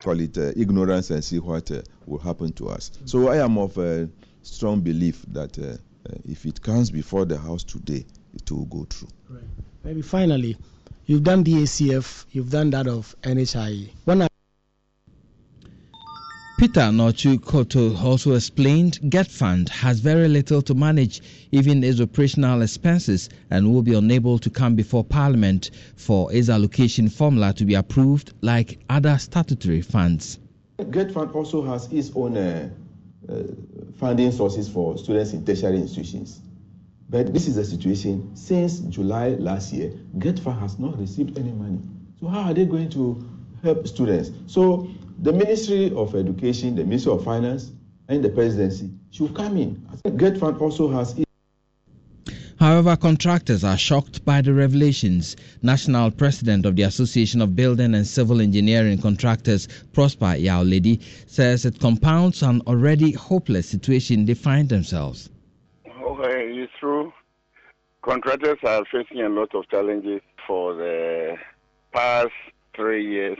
[0.00, 2.90] call it uh, ignorance and see what uh, will happen to us.
[3.04, 4.08] So I am of a
[4.42, 5.62] strong belief that uh,
[6.08, 8.04] uh, if it comes before the House today,
[8.34, 9.08] it will go through.
[9.28, 9.42] Right.
[9.84, 10.56] Maybe finally,
[11.06, 13.90] you've done the ACF, you've done that of NHIE.
[14.04, 14.28] When I
[16.58, 21.20] Peter Norchu Koto also explained GETFund has very little to manage
[21.52, 27.10] even its operational expenses and will be unable to come before Parliament for its allocation
[27.10, 30.38] formula to be approved like other statutory funds.
[30.78, 32.70] GETFund also has its own uh,
[33.28, 33.42] uh,
[33.98, 36.40] funding sources for students in tertiary institutions.
[37.10, 38.34] But this is the situation.
[38.34, 41.80] Since July last year, GETFund has not received any money.
[42.18, 43.22] So how are they going to
[43.62, 44.30] help students?
[44.46, 44.88] So
[45.20, 47.72] the Ministry of Education, the Ministry of Finance,
[48.08, 49.86] and the Presidency should come in.
[49.92, 51.20] I think GETFund also has.
[52.58, 55.36] However, contractors are shocked by the revelations.
[55.62, 61.80] National President of the Association of Building and Civil Engineering Contractors, Prosper Yaoledi, says it
[61.80, 65.28] compounds an already hopeless situation they find themselves.
[65.86, 67.12] Okay, it's true.
[68.02, 71.36] Contractors are facing a lot of challenges for the
[71.92, 72.30] past
[72.74, 73.38] three years.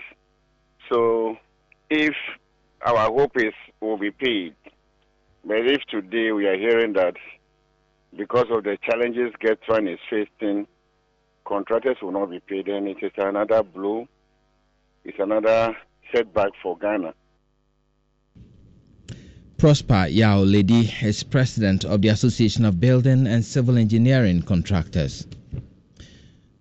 [0.90, 1.38] So
[1.90, 2.14] if
[2.82, 4.54] our hope is will be paid,
[5.44, 7.14] but if today we are hearing that
[8.16, 10.66] because of the challenges GETFund is facing,
[11.44, 14.08] contractors will not be paid, and it is another blow.
[15.04, 15.76] It's another
[16.12, 17.14] setback for Ghana.
[19.58, 25.26] Prosper Yaoledi is president of the Association of Building and Civil Engineering Contractors.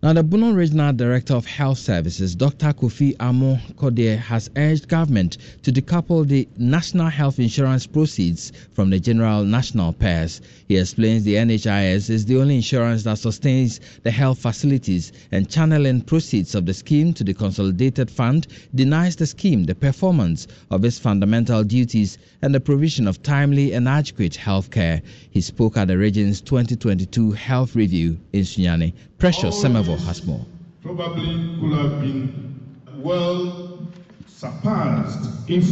[0.06, 2.74] Now, the Bono Regional Director of Health Services, Dr.
[2.74, 9.00] Kofi Amo Kodie, has urged government to decouple the national health insurance proceeds from the
[9.00, 10.42] general national payers.
[10.68, 16.02] He explains the NHIS is the only insurance that sustains the health facilities and channeling
[16.02, 18.46] proceeds of the scheme to the consolidated fund
[18.76, 23.90] denies the scheme the performance of its fundamental duties and the provision of timely and
[23.90, 25.02] adequate health care.
[25.32, 28.94] He spoke at the region's 2022 health review in Sunyani.
[29.18, 30.46] Precious Semevo has more.
[30.82, 33.88] Probably could have been well
[34.28, 35.66] surpassed if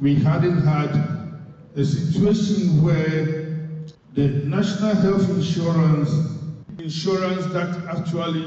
[0.00, 0.94] we hadn't had
[1.76, 3.68] a situation where
[4.14, 6.10] the national health insurance,
[6.78, 8.44] insurance that actually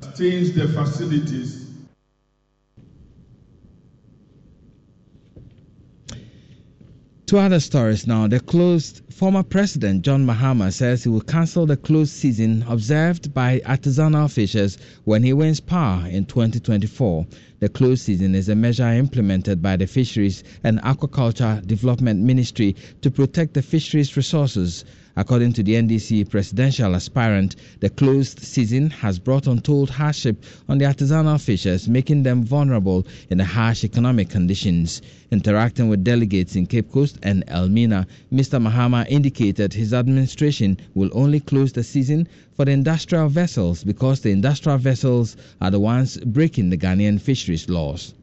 [0.00, 1.67] sustains the facilities,
[7.28, 8.26] Two other stories now.
[8.26, 13.60] The closed former president John Mahama says he will cancel the closed season observed by
[13.66, 17.26] artisanal fishers when he wins power in 2024.
[17.60, 23.10] The closed season is a measure implemented by the Fisheries and Aquaculture Development Ministry to
[23.10, 24.86] protect the fisheries resources.
[25.18, 30.84] According to the NDC presidential aspirant, the closed season has brought untold hardship on the
[30.84, 35.02] artisanal fishers, making them vulnerable in the harsh economic conditions.
[35.32, 38.62] Interacting with delegates in Cape Coast and Elmina, Mr.
[38.62, 44.30] Mahama indicated his administration will only close the season for the industrial vessels because the
[44.30, 48.14] industrial vessels are the ones breaking the Ghanaian fisheries laws.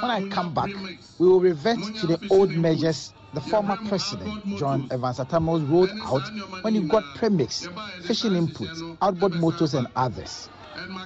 [0.00, 0.70] When I come back,
[1.18, 6.22] we will revert to the old measures the former president, John Evans Mills, rolled out
[6.62, 7.68] when he got premix,
[8.04, 10.48] fishing inputs, outboard motors, and others.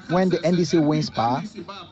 [0.09, 1.43] When the NDC wins power,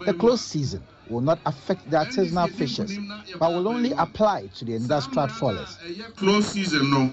[0.04, 2.96] the closed season will not affect the artisanal fishers,
[3.38, 5.76] but will only apply to the industrial trawlers.
[6.16, 7.12] Closed season, no.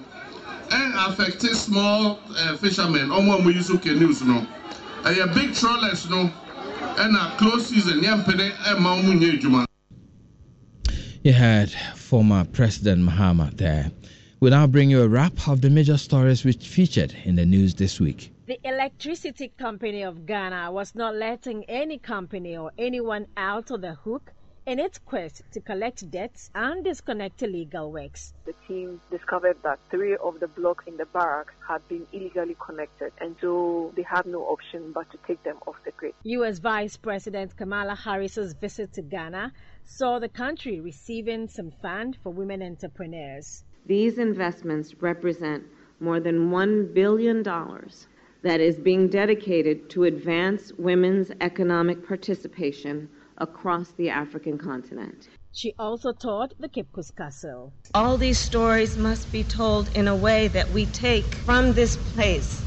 [0.72, 4.46] And affect small uh, fishermen, almost we use canoes, no.
[5.06, 6.32] And big trawlers, no.
[6.98, 8.24] And a closed season, yeah,
[11.24, 13.92] you heard former President Mahama there.
[14.40, 17.74] We now bring you a wrap of the major stories which featured in the news
[17.74, 18.32] this week.
[18.46, 23.96] The Electricity Company of Ghana was not letting any company or anyone out of the
[23.96, 24.32] hook
[24.66, 28.34] in its quest to collect debts and disconnect illegal works.
[28.46, 33.12] The team discovered that three of the blocks in the barracks had been illegally connected,
[33.20, 36.14] and so they had no option but to take them off the grid.
[36.24, 36.58] U.S.
[36.58, 39.54] Vice President Kamala Harris's visit to Ghana
[39.84, 43.64] saw the country receiving some fund for women entrepreneurs.
[43.86, 45.64] These investments represent
[46.00, 54.10] more than $1 billion that is being dedicated to advance women's economic participation across the
[54.10, 55.28] African continent.
[55.52, 57.72] She also taught the Cape Coast Castle.
[57.94, 62.64] All these stories must be told in a way that we take from this place.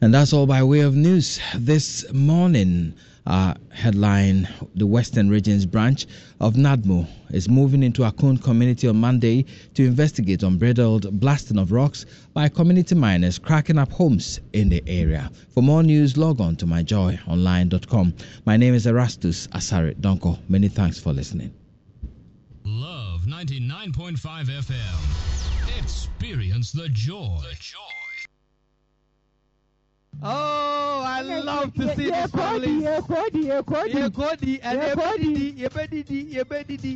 [0.00, 2.94] And that's all by way of news this morning.
[3.28, 6.06] Uh, headline The Western Regions branch
[6.40, 9.44] of NADMO is moving into Akun community on Monday
[9.74, 15.30] to investigate unbridled blasting of rocks by community miners cracking up homes in the area.
[15.50, 18.14] For more news, log on to myjoyonline.com.
[18.46, 20.38] My name is Erastus Asare Donkor.
[20.48, 21.52] Many thanks for listening.
[22.64, 25.78] Love 99.5 FM.
[25.78, 27.36] Experience the joy.
[27.42, 27.78] The joy.
[30.22, 32.86] Oh, I love to see this family.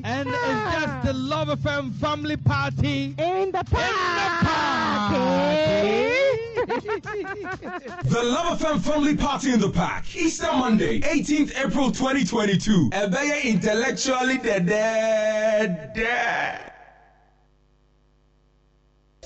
[0.04, 5.12] And it's just the Love FM family party in the park.
[8.04, 10.14] the Love FM family party in the park.
[10.14, 12.90] Easter Monday, 18th April 2022.
[12.90, 14.66] Ebeye intellectually dead.
[15.94, 16.72] dead.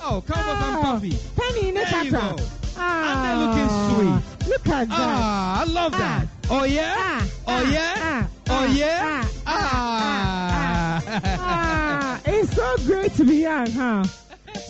[0.03, 1.19] Oh, come on, some coffee.
[1.37, 2.37] Penny in the There you go.
[2.77, 4.36] Ah, And they're looking sweet.
[4.57, 4.97] Look at that.
[4.99, 5.99] Ah, I love ah.
[5.99, 6.29] that.
[6.51, 6.95] Oh yeah?
[6.97, 8.27] Ah, ah, oh yeah?
[8.49, 9.29] oh yeah?
[9.47, 11.03] Ah.
[11.39, 14.03] Ah, it's so great to be young, huh?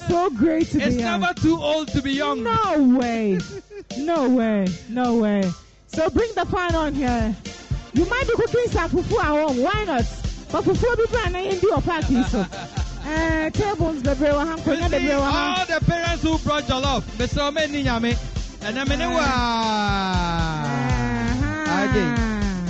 [0.08, 1.22] So great to It's be young.
[1.22, 2.42] It's never too old to be young.
[2.42, 3.38] No way.
[3.96, 4.66] No way.
[4.88, 5.48] No way.
[5.86, 7.36] So bring the fan on here.
[7.92, 9.62] You might be cooking some fufu at home.
[9.62, 10.04] Why not?
[10.50, 12.24] But fufu be brand new in your party.
[12.24, 12.40] So,
[13.06, 16.38] eh, uh, tables, the brew, ham, You konya, the see, brew, all the parents who
[16.38, 17.50] brought jollof, Mr.
[17.50, 19.08] Omeni Nyame, and I'm in a
[21.78, 22.04] Ade,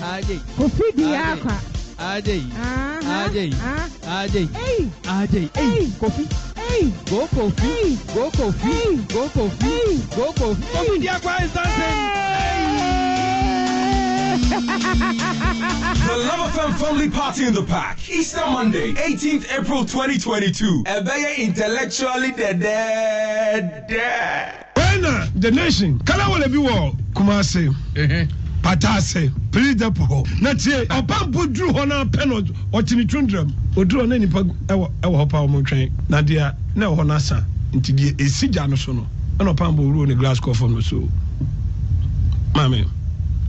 [0.02, 1.40] Ade, Kofi di Ade.
[1.40, 1.56] akwa.
[1.98, 3.26] Ade, Uh-huh.
[3.26, 3.88] Ade, Uh,
[4.20, 6.24] Ade, Hey, Ade, hey, Kofi,
[6.56, 9.76] hey, go Kofi, go Kofi, go Kofi,
[10.16, 10.62] go Kofi.
[10.72, 11.52] Kofi Diakwa is
[15.58, 17.96] The Love FM family party in the park.
[18.10, 20.84] Easter Monday, 18th April 2022.
[20.84, 22.60] Ebeye intellectually dead.
[23.88, 24.66] dead.
[24.74, 25.00] When
[25.34, 27.74] the nation, kala wale bi wɔ Kumasi,
[28.62, 30.40] Patase, Piridepo hɔ.
[30.42, 32.42] Na tie, ɔpampo duru hɔ na pɛ no
[32.78, 33.50] ɔte ne tundram.
[33.76, 35.90] Oduru hɔ na nipa ɛwɔ hɔ pa wɔn twɛn.
[36.10, 37.44] Na deɛ na ɛwɔ hɔ n'asa.
[37.72, 39.06] Nti deɛ esi gya no so no,
[39.38, 41.08] ɛna ɔpampo wuro ne glass kɔ fam no so.
[42.54, 42.86] Maame,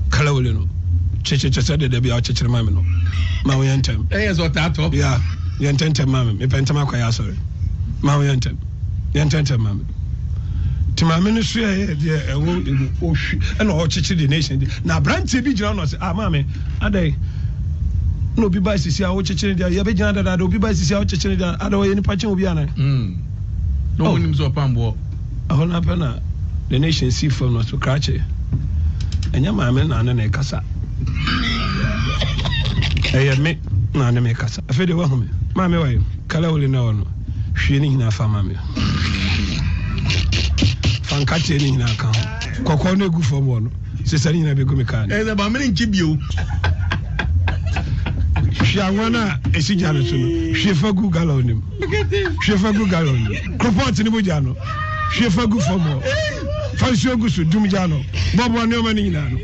[0.10, 0.68] kala wale no.
[1.24, 2.84] Kyekyekye sɛ dede bi a ɔkyekyere maame no.
[3.46, 4.08] Ma wo yɛ ntɛm.
[4.10, 5.20] ɛyɛ sɛ ɔtaatɔ Ya,
[5.60, 6.38] yɛ ntɛntɛm maame.
[6.40, 7.36] Mepɛ ntɛm akɔ yɛ asɔre.
[8.02, 8.58] Ma wo yɛ ntɛm.
[9.14, 9.86] Yɛ ntɛntɛm maame.
[10.98, 15.00] nti maame no so yɛ deɛ ɛwɔ ɛmu ohwi ɛna ɔkyekyere the nation de na
[15.00, 16.46] aberanteɛ bi gyina hɔ na ɔsɛ ah maame
[16.82, 17.16] adai
[18.38, 21.58] na obi ba sisi a ɔkyekyere deɛ yɛbɛgyina dada obi ba sisi a ɔkyekyere deɛ
[21.60, 22.72] ada ɔyɛ nipa kyɛn obi anan.
[23.98, 24.96] na ɔmo nim sɛ ɔpamboɔ
[25.50, 26.20] ɛhɔ no apɛ na
[26.70, 28.24] the nation si fam no so krakye
[29.34, 30.64] ɛnyɛ maame na ane na ɛkasa
[33.14, 33.58] ɛyɛ me.
[33.94, 35.28] Na ane me kasa afei deɛ wahu me.
[35.56, 37.04] Maame wayɛ kala wole na wɔ no.
[37.56, 38.56] Hwie ne nyinaa fa maame.
[41.04, 42.22] Fa nkateɛ ne nyinaa ka ho.
[42.64, 43.72] Kɔkɔɔ no ɛgu fam wɔ no.
[44.06, 45.24] Sesa ne nyinaa bɛgu me kaa ne.
[45.36, 46.18] Bamene nkyi bio.
[48.60, 50.28] Hwie anwa no a ɛsi gya no so no.
[50.54, 51.62] Hwie fa gu galon nim
[52.46, 54.56] hwie fa gu galon nim kropɔt ne mogya no.
[55.16, 56.02] Hwie fa gu fam hɔ
[56.78, 58.04] fa nsuo gu so dum gya no.
[58.36, 59.38] Bɔbɔ nneɔma no nyinaa no.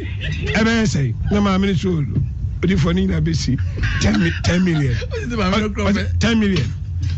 [0.53, 2.22] Ɛbɛyɛ sɛe na maame no so ɔlo
[2.63, 3.59] odifoɔ no nyinaa bɛsi
[3.99, 4.95] 10 mi- 10 million.
[6.19, 6.73] 10 million.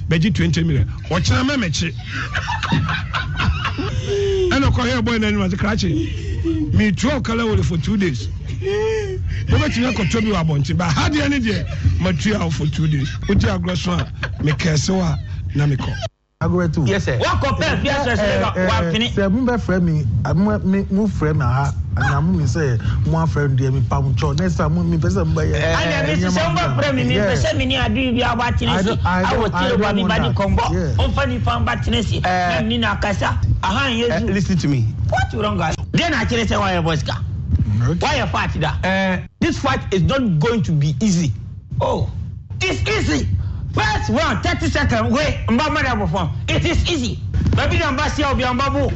[0.09, 0.87] Bɛgye 20 million.
[1.09, 1.93] Ɔkyena mɛmɛkye
[4.51, 5.91] ɛna ɔkɔhɛ bɔɛ no anim ase krakye
[6.73, 8.27] metua ɔkala wole for two days.
[9.47, 13.09] Wobɛtumi akɔtɔ bi wɔ abɔnten ba hadeɛ ne deɛ matua wo for two days.
[13.27, 14.07] Wodi agorɔ so a
[14.43, 15.19] mekɛɛse wo a
[15.55, 15.93] na mekɔ
[16.45, 16.85] agorɔ tu.
[16.85, 19.07] yes sir wọn kọ pẹ́ẹ́n bí ẹsẹ̀ ṣe lè wá fini.
[19.15, 20.05] sẹ mo bẹ fẹ mi
[20.91, 24.33] mo fẹ mi ha na mo mi sẹ mo afẹ mi diẹ mi pam tsọ
[24.39, 25.57] next time mo mi pẹ sẹ mo bẹ yẹ.
[25.59, 28.51] ẹnna mi sisẹ mo bẹ fẹ mi mi pẹ sẹ mi ni adu ibi awa
[28.51, 30.65] tẹnɛ si awo tẹlɛ wa mi ba di kɔnbɔ
[31.07, 31.27] n fa eh.
[31.27, 34.25] ni fan ba tẹnɛ si mɛ mi na kasa ahan eh, ye zu.
[34.33, 34.85] listen to me.
[35.09, 35.71] what you don ga.
[35.93, 37.15] den na kyerɛ sɛ wa yɛ bɔ sika.
[38.01, 38.71] wa yɛ fight da.
[39.39, 41.31] this fight is not going to be easy.
[41.81, 42.09] oh
[42.61, 43.27] it's easy.
[43.75, 47.19] First one thirty seconds wey n ba mada bɔ fɔn it is easy
[47.55, 48.89] bɛbi na n ba se obi an ba bo.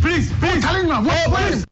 [0.00, 0.64] Please, please.
[0.64, 1.64] oh please.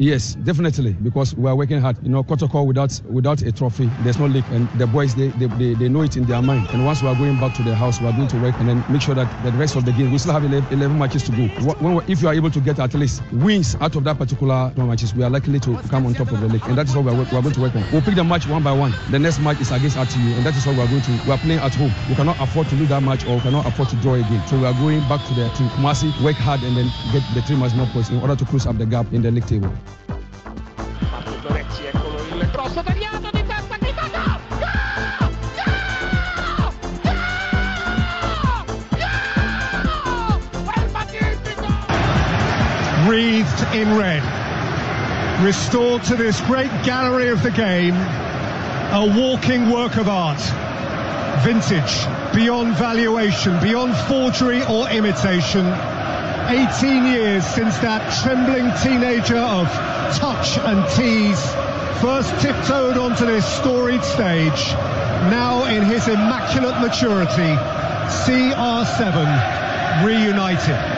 [0.00, 1.96] Yes, definitely, because we are working hard.
[2.04, 5.46] You know, Kotoko without without a trophy, there's no league, and the boys they, they,
[5.46, 6.68] they, they know it in their mind.
[6.70, 8.68] And once we are going back to the house, we are going to work and
[8.68, 11.24] then make sure that the rest of the game, we still have 11, 11 matches
[11.24, 11.48] to go.
[11.80, 15.16] When if you are able to get at least wins out of that particular matches,
[15.16, 17.10] we are likely to come on top of the league, and that is what we
[17.10, 17.84] are, we are going to work on.
[17.90, 18.94] We'll pick the match one by one.
[19.10, 21.10] The next match is against RTU, and that is what we are going to.
[21.26, 21.90] We are playing at home.
[22.08, 24.46] We cannot afford to lose that match, or we cannot afford to draw again.
[24.46, 27.42] So we are going back to the to Kumasi, work hard, and then get the
[27.42, 29.74] three match more points in order to close up the gap in the league table.
[43.08, 44.22] Wreathed in red,
[45.42, 50.40] restored to this great gallery of the game, a walking work of art.
[51.42, 52.04] Vintage,
[52.34, 55.64] beyond valuation, beyond forgery or imitation.
[56.48, 59.68] 18 years since that trembling teenager of
[60.16, 61.44] touch and tease
[62.00, 64.72] first tiptoed onto this storied stage,
[65.28, 67.54] now in his immaculate maturity,
[68.24, 69.26] CR7
[70.06, 70.97] reunited.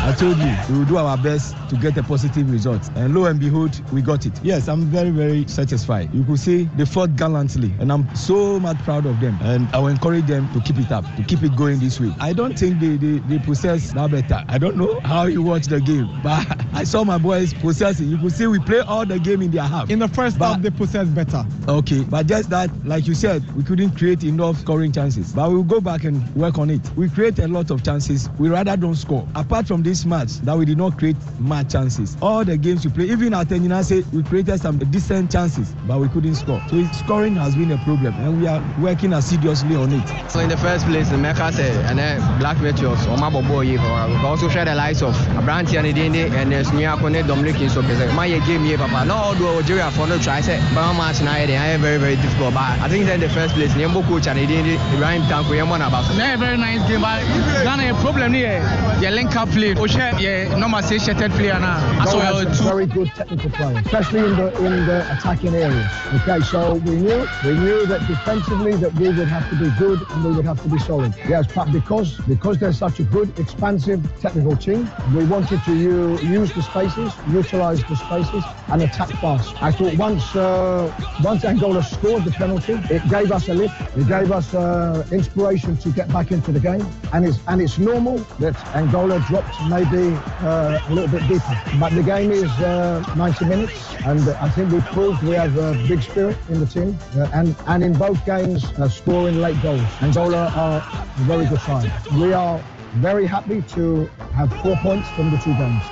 [0.00, 3.24] I told you we will do our best to get a positive result, and lo
[3.26, 4.32] and behold, we got it.
[4.42, 6.12] Yes, I'm very, very satisfied.
[6.14, 9.38] You could see they fought gallantly, and I'm so much proud of them.
[9.40, 12.12] And I will encourage them to keep it up, to keep it going this way.
[12.20, 14.44] I don't think they, they, they possess that better.
[14.48, 18.08] I don't know how you watch the game, but I saw my boys possessing.
[18.08, 19.90] You could see we play all the game in their half.
[19.90, 21.44] In the first but, half, they possess better.
[21.68, 25.32] Okay, but just that, like you said, we couldn't create enough scoring chances.
[25.32, 26.82] But we'll go back and work on it.
[26.96, 28.28] We create a lot of chances.
[28.38, 29.26] We rather don't score.
[29.34, 32.16] Apart from this match, that we did not create much chances.
[32.20, 36.08] All the games we play, even at Tenyinase, we created some decent chances, but we
[36.08, 36.60] couldn't score.
[36.70, 40.30] So scoring has been a problem, and we are working assiduously on it.
[40.30, 43.78] So in the first place, the Mecca said, and then Black Meteors, Omabo Boy, we
[44.26, 47.82] also share the lives of Abranti and Dende and Smia Kone Dominic in so
[48.14, 49.04] my game here, Papa.
[49.04, 52.54] No, do Algeria for no try, say, but match now, they are very, very difficult.
[52.54, 56.04] But I think in the first place, Nyambo coach and Dende, Ibrahim Tanko, Yamon about.
[56.14, 57.20] Very, very nice game, but
[57.62, 58.60] Ghana a problem here.
[59.00, 62.04] The link up play, Oshe, yeah, normal say shattered player now.
[62.04, 65.90] So has some very good technical play, especially in the in the attacking areas.
[66.14, 70.00] Okay, so we knew we knew that defensively that we would have to be good
[70.10, 71.12] and we would have to be solid.
[71.28, 76.18] Yes, but because because they're such a good, expansive technical team, we wanted to u-
[76.18, 79.60] use the spaces, utilize the spaces, and attack fast.
[79.62, 83.74] I thought once uh, once Angola scored the penalty, it gave us a lift.
[83.96, 87.78] It gave us uh, inspiration to get back into the game, and it's and it's
[87.78, 91.55] normal that Angola dropped maybe uh, a little bit deeper.
[91.79, 95.73] But the game is uh, 90 minutes, and I think we proved we have a
[95.87, 99.81] big spirit in the team, uh, and and in both games uh, scoring late goals.
[100.01, 101.91] Angola are a very good side.
[102.13, 102.61] We are
[102.95, 105.83] very happy to have four points from the two games.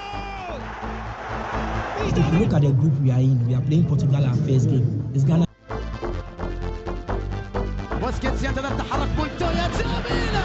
[2.18, 4.70] If you look at the group we are in, we are playing Portugal our first
[4.70, 5.12] game.
[5.14, 5.46] It's Ghana.
[8.02, 10.44] بوسكيتس يتبع تحرك مونتويا جميلة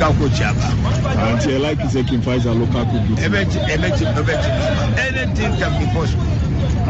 [0.00, 0.68] local coach aba.
[1.24, 3.20] àǹtí ẹ láìpẹ́ sẹ́ kí n a local coach.
[3.24, 3.58] ẹ bẹ ti
[5.04, 6.24] anything can be possible.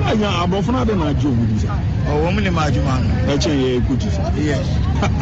[0.07, 1.75] anya aborɔfo no ade na agye omu di sa.
[2.07, 3.35] ɔwɔ mu ne ma adwuma no.
[3.35, 4.23] ɛkyɛn yɛ ekoti sa.
[4.39, 4.67] yes.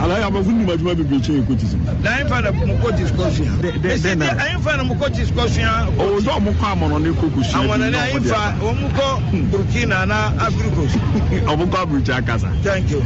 [0.03, 1.77] alaye aborɔfo ne ma adwuma bebree kyɛn ekoti sa.
[2.03, 2.45] na ayin fa hmm.
[2.45, 3.53] na mu koti sikɔsua.
[3.63, 5.89] dɛ dɛ na ayin fa na mu koti sikɔsua.
[5.97, 7.61] owó dɔw mu kɔ amɔnɔ ne koko sua.
[7.65, 10.93] amɔnɔ ne ayin fa wɔn mu kɔ na abirikos.
[11.49, 12.49] ɔmu kɔ abirikya kasa.
[12.63, 13.03] thank you.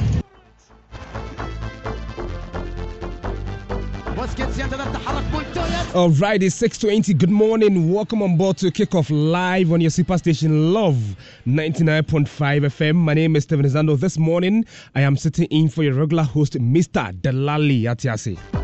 [5.96, 7.12] All right, it's 620.
[7.14, 7.92] Good morning.
[7.92, 12.94] Welcome on board to kick off live on your superstation Love 99.5 FM.
[12.94, 13.98] My name is Steven Zando.
[13.98, 14.64] This morning,
[14.94, 17.12] I am sitting in for your regular host, Mr.
[17.20, 18.61] Delali Atiasi.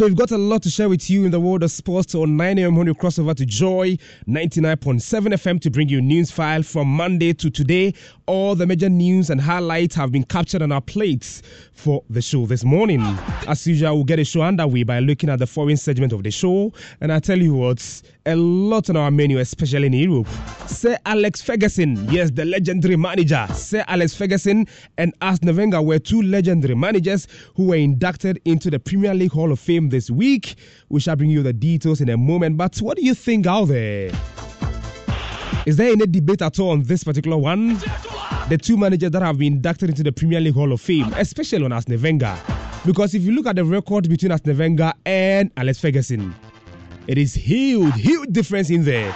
[0.00, 2.14] So we've got a lot to share with you in the world of sports.
[2.14, 2.74] On 9 a.m.
[2.74, 7.34] when you cross over to Joy 99.7 FM to bring you news file from Monday
[7.34, 7.92] to today.
[8.24, 11.42] All the major news and highlights have been captured on our plates
[11.74, 13.02] for the show this morning.
[13.46, 16.30] As usual, we'll get a show underway by looking at the foreign segment of the
[16.30, 16.72] show.
[17.02, 20.28] And I tell you what, a lot on our menu, especially in Europe.
[20.66, 23.46] Sir Alex Ferguson, yes, the legendary manager.
[23.54, 24.66] Sir Alex Ferguson
[24.98, 29.52] and Arsene Wenger were two legendary managers who were inducted into the Premier League Hall
[29.52, 30.56] of Fame this week.
[30.88, 32.56] We shall bring you the details in a moment.
[32.56, 34.10] But what do you think out there?
[35.66, 37.76] Is there any debate at all on this particular one?
[38.48, 41.64] The two managers that have been inducted into the Premier League Hall of Fame, especially
[41.64, 42.36] on Arsene Wenger.
[42.84, 46.34] Because if you look at the record between Arsene Wenger and Alex Ferguson,
[47.06, 49.14] it is huge, huge difference in there.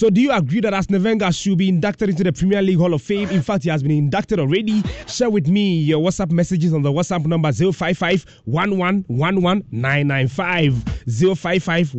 [0.00, 2.94] So do you agree that Arsene Wenger should be inducted into the Premier League Hall
[2.94, 3.28] of Fame?
[3.28, 4.82] In fact, he has been inducted already.
[5.06, 11.36] Share with me your WhatsApp messages on the WhatsApp number 055 1111995.
[11.36, 11.94] 055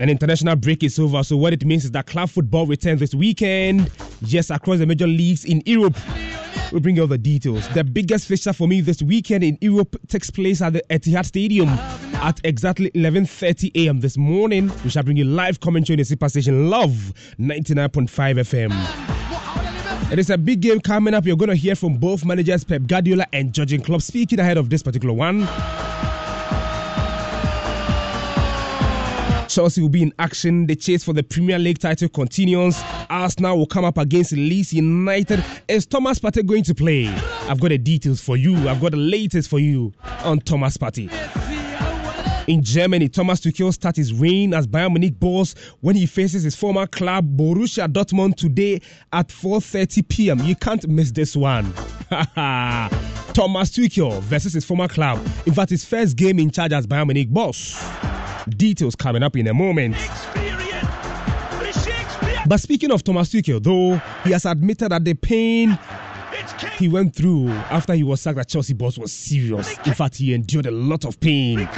[0.00, 3.14] An international break is over, so what it means is that club football returns this
[3.14, 3.92] weekend.
[4.24, 5.96] Yes, across the major leagues in Europe.
[6.70, 7.68] We'll bring you all the details.
[7.70, 11.68] The biggest fixture for me this weekend in Europe takes place at the Etihad Stadium
[11.68, 14.00] at exactly 11:30 a.m.
[14.00, 14.70] this morning.
[14.84, 20.12] We shall bring you live commentary on the super station Love 99.5 FM.
[20.12, 21.26] It is a big game coming up.
[21.26, 24.70] You're going to hear from both managers Pep Guardiola and Jurgen Klopp speaking ahead of
[24.70, 25.46] this particular one.
[29.52, 30.66] Chelsea will be in action.
[30.66, 32.80] The chase for the Premier League title continues.
[33.10, 35.44] Arsenal will come up against Leeds United.
[35.68, 37.08] Is Thomas Partey going to play?
[37.48, 38.56] I've got the details for you.
[38.66, 39.92] I've got the latest for you
[40.24, 41.10] on Thomas Partey.
[42.48, 46.56] In Germany, Thomas Tuchel starts his reign as Bayern Munich boss when he faces his
[46.56, 48.80] former club Borussia Dortmund today
[49.12, 50.38] at 4:30 p.m.
[50.44, 51.74] You can't miss this one.
[53.34, 55.18] Thomas Tuchel versus his former club.
[55.44, 57.78] In fact, his first game in charge as Bayern Munich boss.
[58.48, 59.96] Details coming up in a moment.
[62.46, 65.78] But speaking of Thomas Tuchel, though, he has admitted that the pain
[66.78, 69.76] he went through after he was sacked at Chelsea boss was serious.
[69.86, 71.68] In fact, he endured a lot of pain.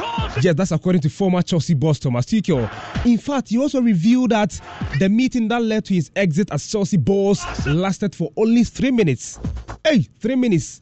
[0.41, 2.69] Yes, that's according to former Chelsea boss Thomas Tuchel.
[3.07, 4.61] In fact, he also revealed that
[4.99, 9.39] the meeting that led to his exit as Chelsea boss lasted for only three minutes.
[9.85, 10.81] Hey, three minutes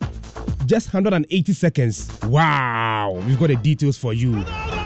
[0.67, 2.09] just 180 seconds.
[2.25, 4.37] Wow, we've got the details for you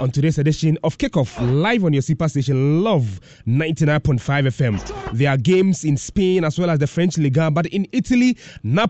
[0.00, 5.12] on today's edition of Kickoff live on your super station Love 99.5 FM.
[5.12, 8.85] There are games in Spain as well as the French Liga, but in Italy, Napoli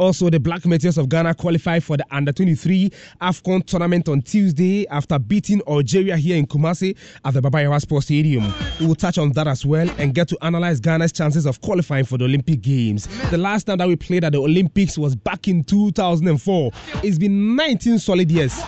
[0.00, 4.88] also, the Black Meteors of Ghana qualified for the Under 23 AFCON tournament on Tuesday
[4.88, 8.50] after beating Algeria here in Kumasi at the Baba Yara Sports Stadium.
[8.80, 12.06] We will touch on that as well and get to analyze Ghana's chances of qualifying
[12.06, 13.08] for the Olympic Games.
[13.30, 16.70] The last time that we played at the Olympics was back in 2004.
[17.04, 18.58] It's been 19 solid years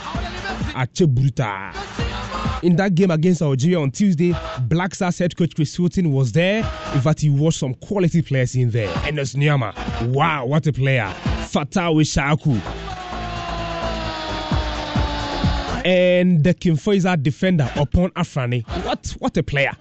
[0.74, 2.21] at Chebruta.
[2.62, 4.32] In that game against Algeria on Tuesday,
[4.68, 6.58] Black Stars head coach Chris Hughton was there.
[6.94, 8.88] In fact, he watched some quality players in there.
[9.04, 9.74] Ernest Nuamah,
[10.08, 11.12] wow, what a player.
[11.50, 12.60] Fatawu Issahaku.
[15.84, 16.76] And the Kim
[17.22, 18.64] defender upon Afrani.
[18.84, 19.72] What what a player.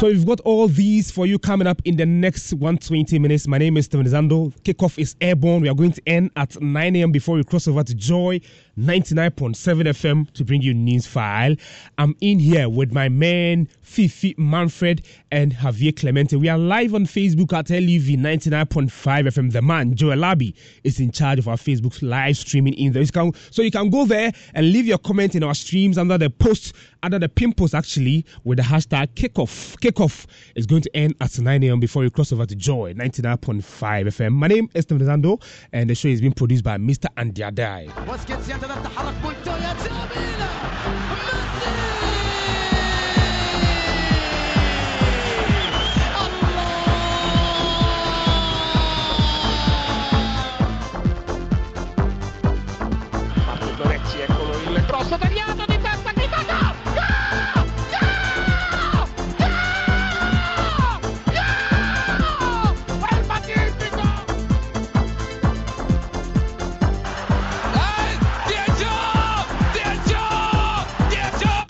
[0.00, 3.46] So we've got all these for you coming up in the next 120 minutes.
[3.46, 4.50] My name is Steven Zando.
[4.62, 5.60] Kickoff is airborne.
[5.60, 7.12] We are going to end at 9 a.m.
[7.12, 8.40] before we cross over to Joy
[8.78, 9.54] 99.7
[9.84, 11.54] FM to bring you news file.
[11.98, 16.36] I'm in here with my man Fifi Manfred and Javier Clemente.
[16.36, 19.52] We are live on Facebook at LUV 99.5 FM.
[19.52, 20.54] The man Joel Abi
[20.84, 23.04] is in charge of our Facebook live streaming in there.
[23.50, 26.74] So you can go there and leave your comment in our streams under the post
[27.02, 29.76] under the pin post actually with the hashtag kickoff.
[29.80, 31.80] Kickoff is going to end at 9 a.m.
[31.80, 34.32] before you cross over to Joy 99.5 FM.
[34.32, 37.06] My name is Tim Zando and the show is being produced by Mr.
[38.62, 40.50] Andy Adai.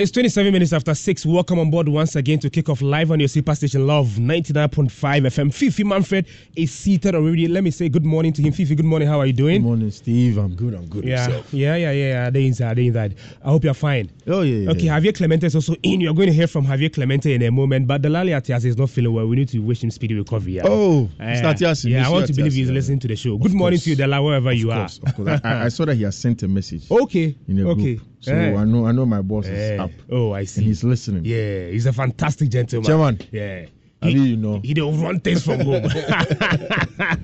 [0.01, 1.27] It's 27 minutes after 6.
[1.27, 4.89] Welcome on board once again to kick off live on your super station Love 99.5
[4.89, 5.53] FM.
[5.53, 7.47] Fifi Manfred is seated already.
[7.49, 8.51] Let me say good morning to him.
[8.55, 9.07] Fifi, good morning.
[9.07, 9.61] How are you doing?
[9.61, 10.39] Good morning, Steve.
[10.39, 10.73] I'm good.
[10.73, 11.05] I'm good.
[11.05, 11.53] Yeah, Yourself?
[11.53, 12.31] yeah, yeah, yeah, yeah.
[12.31, 13.17] They inside, they inside.
[13.45, 14.11] I hope you're fine.
[14.27, 14.71] Oh, yeah, yeah.
[14.71, 16.01] Okay, Javier Clemente is also in.
[16.01, 18.89] You're going to hear from Javier Clemente in a moment, but Delali Atias is not
[18.89, 19.27] feeling well.
[19.27, 20.53] We need to wish him speedy recovery.
[20.55, 20.63] Yeah?
[20.65, 21.45] Oh, Uh, Mr.
[21.55, 22.13] Atias, Yeah, I Mr.
[22.13, 22.73] want to believe he's yeah.
[22.75, 23.37] listening to the show.
[23.37, 25.09] Good Of morning to you, Dela, wherever Of you course, are.
[25.11, 25.41] Of course.
[25.45, 26.91] I, I saw that he has sent a message.
[26.91, 27.37] Okay.
[27.49, 27.97] In a okay.
[27.97, 28.10] group.
[28.21, 28.55] So Eh.
[28.55, 29.53] I know I know my boss Eh.
[29.75, 29.91] is up.
[30.11, 30.61] Oh, I see.
[30.61, 31.25] And he's listening.
[31.25, 32.85] Yeah, he's a fantastic gentleman.
[32.87, 33.19] Chairman.
[33.33, 33.67] Yeah.
[34.03, 34.61] I He, mean, you know.
[34.63, 35.85] he don't run things from home.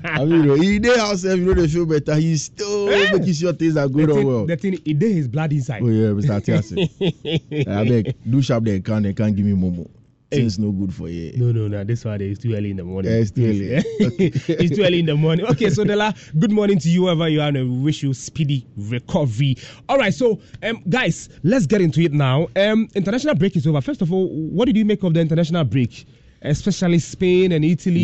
[0.04, 2.14] I mean, you know, he dey house, you know, they feel better.
[2.16, 4.46] He's still making sure things are good or well.
[4.46, 5.82] the thing, he did his blood inside.
[5.82, 6.38] Oh yeah, Mr.
[6.38, 7.66] Atiasi.
[7.68, 9.88] I beg, do sharp they can they can't give me momo.
[10.30, 11.32] Things no good for you.
[11.36, 11.84] No, no, no.
[11.84, 13.12] This one it's too early in the morning.
[13.12, 13.68] Yeah, it's too early.
[14.48, 15.46] it's too early in the morning.
[15.46, 18.66] Okay, so Dela, good morning to you wherever you are, and we wish you speedy
[18.76, 19.56] recovery.
[19.88, 22.48] All right, so um, guys, let's get into it now.
[22.56, 23.80] Um, international break is over.
[23.80, 26.06] First of all, what did you make of the international break,
[26.42, 28.00] especially Spain and Italy?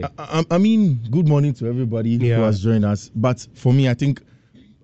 [0.00, 0.08] Yeah.
[0.18, 2.36] I, I, I mean, good morning to everybody Yeah.
[2.36, 3.10] who has joined us.
[3.14, 4.22] But for me, I think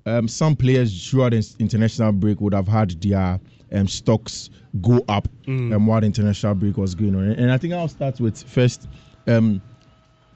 [0.04, 3.40] um, some players throughout the international break would have had their
[3.72, 4.50] um, stocks
[4.80, 5.74] go up Mm.
[5.74, 7.24] um, while the international break was going on.
[7.32, 8.88] And I think I'll start with first
[9.26, 9.60] um,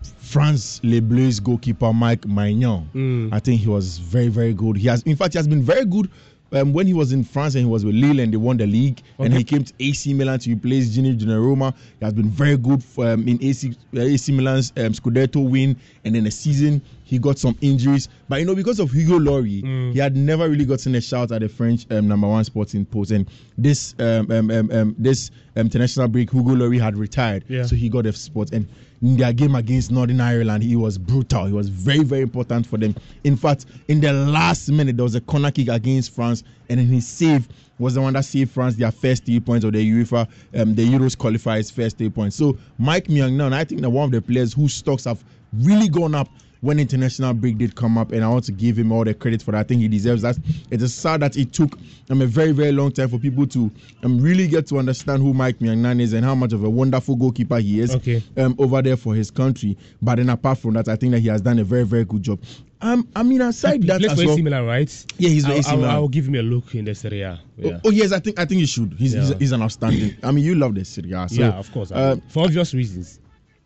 [0.03, 2.87] France Les Bleus goalkeeper Mike Maignan.
[2.94, 3.33] Mm.
[3.33, 4.77] I think he was very, very good.
[4.77, 6.11] He has, in fact, he has been very good.
[6.50, 8.66] Um, when he was in France and he was with Lille and they won the
[8.66, 11.74] league, and he came to AC Milan to replace Gini Donnarumma.
[11.98, 15.76] He has been very good for, um, in AC, uh, AC Milan's um, Scudetto win,
[16.06, 18.08] and then the season he got some injuries.
[18.30, 19.92] But you know, because of Hugo Lloris, Mm.
[19.92, 23.11] he had never really gotten a shout at the French um, number one sporting post.
[23.11, 23.26] And
[23.58, 27.64] this um, um, um, um, this um, international break, Hugo Lloris had retired, Yeah.
[27.64, 28.52] so he got a spot.
[28.52, 28.66] And
[29.02, 31.46] in their game against Northern Ireland, he was brutal.
[31.46, 32.94] He was very, very important for them.
[33.24, 36.87] In fact, in the last minute, there was a corner kick against France, and then
[36.87, 40.26] his save was the one that saved France their first three points of the UEFA,
[40.61, 42.37] um, the Euros qualifiers first three points.
[42.37, 46.14] So Mike Maignan, I think that one of the players whose stocks have really gone
[46.14, 46.28] up
[46.60, 49.42] when international break did come up, and I want to give him all the credit
[49.42, 49.58] for that.
[49.58, 50.36] I think he deserves that.
[50.70, 51.78] It is a sad that it took
[52.10, 53.70] um, a very, very long time for people to
[54.02, 57.16] um, really get to understand who Mike Maignan is and how much of a wonderful
[57.16, 58.22] goalkeeper he is Okay.
[58.36, 59.76] um, over there for his country.
[60.02, 62.22] But then apart from that, I think that he has done a very, very good
[62.22, 62.40] job.
[62.80, 65.04] Um, I mean, aside that plays as for well, AC Milan, right?
[65.18, 67.20] Yeah, he's very I'll, AC I'll, I'll give him a look in the Serie.
[67.20, 67.38] Yeah.
[67.64, 68.92] Oh, oh, yes, I think I think he should.
[68.96, 69.36] He's, he's, Yeah.
[69.38, 70.16] he's an outstanding.
[70.22, 71.90] I mean, you love the Serie so, yeah, of course.
[71.90, 73.18] Uh, for obvious reasons.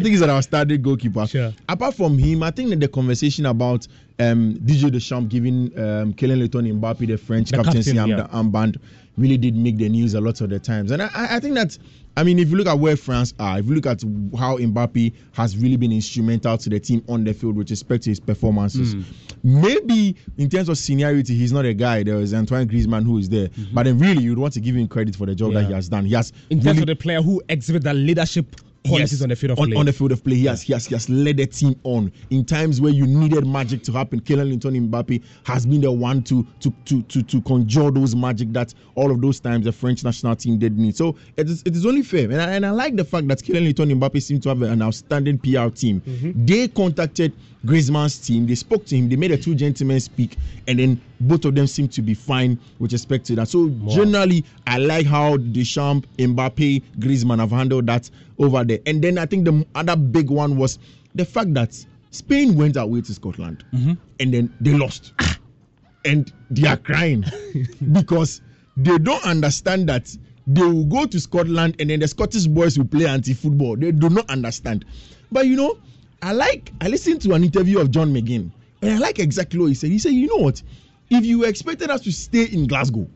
[0.00, 1.26] think he's an outstanding goalkeeper.
[1.26, 1.52] Sure.
[1.68, 3.86] Apart from him, I think that the conversation about
[4.18, 8.26] um, DJ Deschamps giving um, Kylian Lottin Mbappe the French The captaincy captain, yeah.
[8.28, 8.78] armband
[9.16, 10.90] really did make the news a lot of the times.
[10.90, 11.78] And I, I think that,
[12.16, 14.02] I mean, if you look at where France are, if you look at
[14.36, 18.10] how Mbappe has really been instrumental to the team on the field with respect to
[18.10, 19.04] his performances, Mm.
[19.42, 22.02] maybe in terms of seniority, he's not a guy.
[22.02, 23.50] There is Antoine Griezmann who is there.
[23.72, 25.68] But then really, you'd want to give him credit for the job that Mm-hmm.
[25.68, 26.04] He has done.
[26.06, 29.28] He has In terms really of the player who exhibit that leadership qualities Yes, on
[29.30, 29.76] the field of on, play.
[29.76, 30.36] on the field of play.
[30.36, 33.46] He has, he has he has led the team on in times where you needed
[33.46, 34.20] magic to happen.
[34.20, 38.52] Kylian Lottin Mbappe has been the one to to to to to conjure those magic
[38.52, 40.96] that all of those times the French national team did need.
[40.96, 43.38] So it is it is only fair, and I, and I like the fact that
[43.38, 46.00] Kylian Lottin Mbappe seems to have an outstanding PR team.
[46.02, 46.44] Mm-hmm.
[46.46, 47.32] They contacted
[47.64, 48.46] Griezmann's team.
[48.46, 49.08] They spoke to him.
[49.08, 52.58] They made a two gentlemen speak, and then both of them seem to be fine
[52.78, 53.48] with respect to that.
[53.48, 58.78] So generally, I like how Deschamps, Mbappe, Griezmann have handled that over there.
[58.86, 60.78] And then I think the other big one was
[61.14, 61.74] the fact that
[62.10, 63.94] Spain went away to Scotland, mm-hmm.
[64.20, 65.12] and then they lost,
[66.04, 67.24] and they are crying
[67.92, 68.40] because
[68.76, 72.86] they don't understand that they will go to Scotland and then the Scottish boys will
[72.86, 73.76] play anti-football.
[73.76, 74.84] They do not understand.
[75.32, 75.78] But you know,
[76.22, 78.50] I like I listened to an interview of John McGinn,
[78.82, 79.90] and I like exactly what he said.
[79.90, 80.62] He said, you know what?
[81.10, 83.06] If you expected us to stay in Glasgow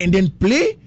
[0.00, 0.78] and then play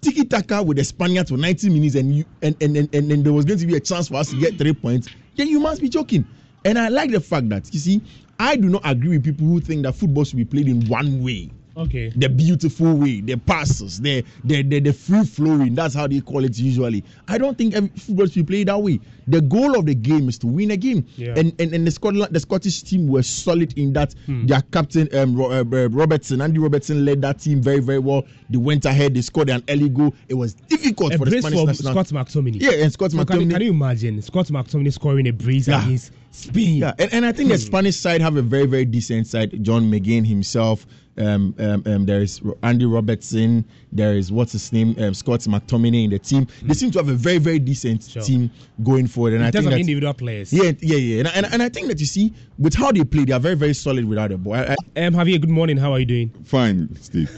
[0.00, 3.24] tiki taka with the Spaniards for 90 minutes and you and, and, and, and, and
[3.24, 5.60] there was going to be a chance for us to get three points, then you
[5.60, 6.26] must be joking.
[6.64, 8.02] And I like the fact that you see,
[8.38, 11.22] I do not agree with people who think that football should be played in one
[11.22, 11.50] way.
[11.76, 12.12] Okay.
[12.14, 15.74] The beautiful way, the passes, the the the, the free flowing.
[15.74, 17.02] That's how they call it usually.
[17.26, 19.00] I don't think every football should be played that way.
[19.26, 21.06] The goal of the game is to win a game.
[21.16, 21.34] Yeah.
[21.36, 24.14] And, and and the Scotland, the Scottish team were solid in that.
[24.26, 24.46] Hmm.
[24.46, 28.24] Their captain, um, uh, Robertson, Andy Robertson led that team very very well.
[28.50, 29.14] They went ahead.
[29.14, 30.14] They scored an early goal.
[30.28, 31.92] It was difficult a for the Spanish for national.
[31.92, 32.60] Scott McTominay.
[32.60, 33.50] Yeah, and Scott So can, McTominay.
[33.52, 35.84] can you imagine Scott McTominay scoring a brace Yeah.
[35.84, 36.78] against Spain.
[36.78, 39.62] Yeah, and, and I think the Spanish side have a very, very decent side.
[39.64, 40.86] John McGinn himself.
[41.16, 43.64] Um, um, um, there is Andy Robertson.
[43.92, 46.46] There is what's his name, um, Scott McTominay in the team.
[46.62, 48.22] They seem to have a very, very decent Sure.
[48.22, 48.50] team
[48.82, 49.34] going forward.
[49.34, 50.52] And in I terms think of that individual players.
[50.52, 51.18] yeah, yeah, yeah.
[51.20, 53.54] And, and, and I think that you see with how they play, they are very,
[53.54, 54.54] very solid without the ball.
[54.54, 55.76] I, I, Um, Javier, good morning.
[55.76, 56.30] How are you doing?
[56.44, 57.30] Fine, Steve.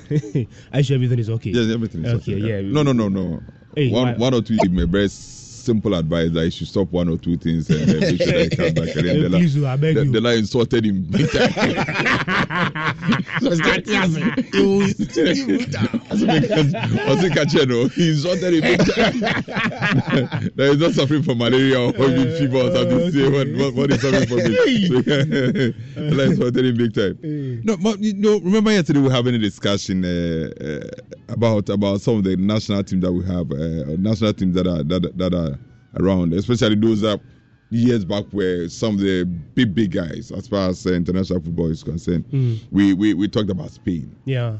[0.72, 1.50] I sure everything is okay.
[1.50, 2.34] Yes, everything is okay.
[2.36, 2.60] Okay, yeah.
[2.62, 3.42] No, no, no, no.
[3.74, 4.56] Hey, one, why- one or two.
[4.70, 5.08] My very
[5.66, 8.44] simple advice that he should stop one or two things and uh, make sure that
[8.50, 8.96] he comes back.
[8.96, 10.12] And then Hey, the, please, I beg the, you.
[10.12, 11.02] the line insulted him.
[11.05, 11.52] big time.
[17.07, 17.66] Was it catcher?
[17.66, 18.61] No, he insulted him.
[18.62, 19.20] big time.
[20.57, 23.11] that he's not suffering from malaria or uh, fever or something.
[23.12, 25.74] Say what, what, what is suffering from it.
[25.94, 27.18] The line insulted him big time.
[27.64, 32.00] No, but you know, remember yesterday we were having a discussion uh, uh, about about
[32.00, 35.35] some of the national teams that we have, uh, national teams that are that, that
[35.35, 35.56] are
[36.00, 37.20] around, especially those that
[37.70, 41.70] years back were some of the big big guys as far as uh, international football
[41.70, 42.24] is concerned.
[42.30, 42.59] Mm.
[42.70, 44.59] We, we we talked about Spain, Yeah.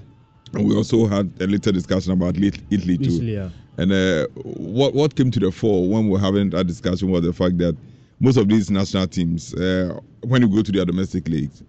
[0.55, 3.05] and we also had a little discussion about Italy too.
[3.05, 3.51] Italy, yeah.
[3.79, 7.22] And uh, what what came to the fore when we were having that discussion was
[7.22, 7.77] the fact that
[8.18, 11.62] most of these national teams, uh, when you go to their domestic leagues,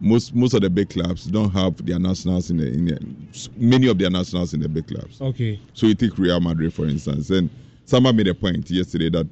[0.00, 3.86] most most of the big clubs don't have their nationals in the, in the many
[3.86, 5.20] of their nationals in the big clubs.
[5.20, 5.60] Okay.
[5.74, 7.48] So you take Real Madrid for instance, and
[7.92, 9.28] someone made a point yesterday that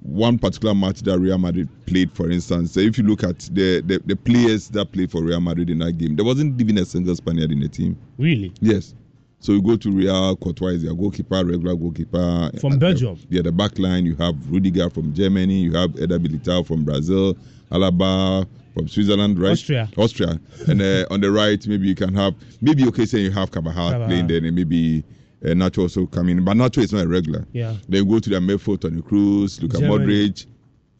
[0.00, 4.00] one particular match that Real Madrid played, for instance, if you look at the, the,
[4.06, 7.16] the players that played for Real Madrid in that game, there wasn't even a single
[7.16, 7.98] Spaniard in the team.
[8.16, 8.52] Really?
[8.60, 8.94] Yes.
[9.40, 12.50] So you go to Real, Courtois is their goalkeeper, regular goalkeeper.
[12.60, 13.18] From Uh, Belgium?
[13.28, 17.36] Yeah, the back line, you have Rudiger from Germany, you have Eder Militao from Brazil,
[17.72, 19.52] Alaba from Switzerland, right?
[19.52, 19.88] Austria.
[19.96, 20.38] Austria.
[20.68, 24.06] and uh, on the right, maybe you can have, maybe okay, say you have Carvajal.
[24.06, 25.02] playing there, and maybe
[25.44, 27.46] uh, Nacho also coming, but Nacho is not a regular.
[27.52, 27.74] Yeah.
[27.88, 30.30] Then you go to the midfield, Tony Cruz, Luka Germany.
[30.30, 30.46] Modric.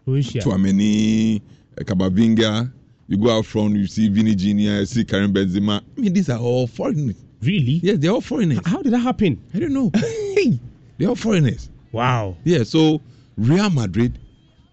[0.07, 1.40] Chouameni,
[1.79, 2.72] uh, Kabavinga.
[3.09, 4.49] You go out front, you see Vini Jr.,
[4.81, 5.81] you see Karim Benzema.
[5.96, 7.16] I mean, these are all foreigners.
[7.42, 7.81] Really?
[7.83, 8.61] Yes, they're all foreigners.
[8.66, 9.40] How did that happen?
[9.55, 9.90] I don't know.
[10.99, 11.70] they're all foreigners.
[11.92, 12.37] Wow.
[12.44, 13.01] Yeah, so
[13.37, 14.18] Real Madrid,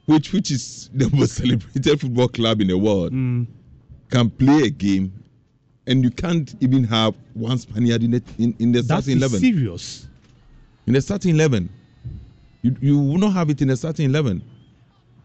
[0.06, 3.46] which which is the most celebrated football club in the world, Mm.
[4.10, 5.14] can play a game,
[5.88, 9.40] and you can't even have one Spaniard in the in, in the starting eleven.
[9.42, 10.08] That is serious.
[10.88, 11.70] In the starting eleven,
[12.62, 14.42] you you will not have it in the starting eleven.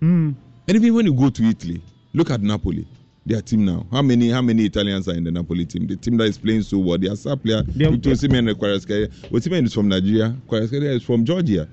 [0.01, 0.35] Mm.
[0.66, 2.87] And even when you go to Italy, look at Napoli.
[3.27, 3.87] Their team now.
[3.90, 5.87] How many how many Italians are in the Napoli team?
[5.87, 6.97] The team that is playing so well.
[6.97, 9.09] Their star player, Victor Osimhen and Kvaratskhelia.
[9.29, 10.35] Osimhen is from Nigeria.
[10.49, 11.68] Kvaratskhelia is from Georgia.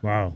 [0.00, 0.32] Wow.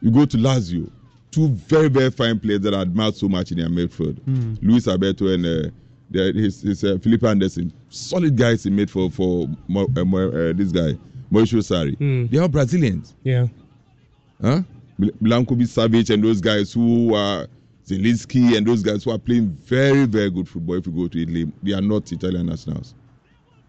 [0.00, 0.90] You go to Lazio,
[1.30, 4.14] two very very fine players that I admire so much in their midfield.
[4.22, 4.58] Mm.
[4.60, 5.70] Luis Alberto and uh,
[6.12, 9.10] the- his, his uh, Felipe Anderson, solid guys he made for
[9.68, 10.96] Mo, uh, uh, this guy
[11.32, 11.96] Maurizio Sarri.
[11.98, 12.30] Mm.
[12.30, 13.46] They are Brazilians, Yeah.
[14.40, 14.62] huh?
[15.00, 17.46] Milinkovic Savic and those guys who are
[17.86, 20.76] Zielinski and those guys who are playing very very good football.
[20.76, 22.94] If you go to Italy, they are not Italian nationals.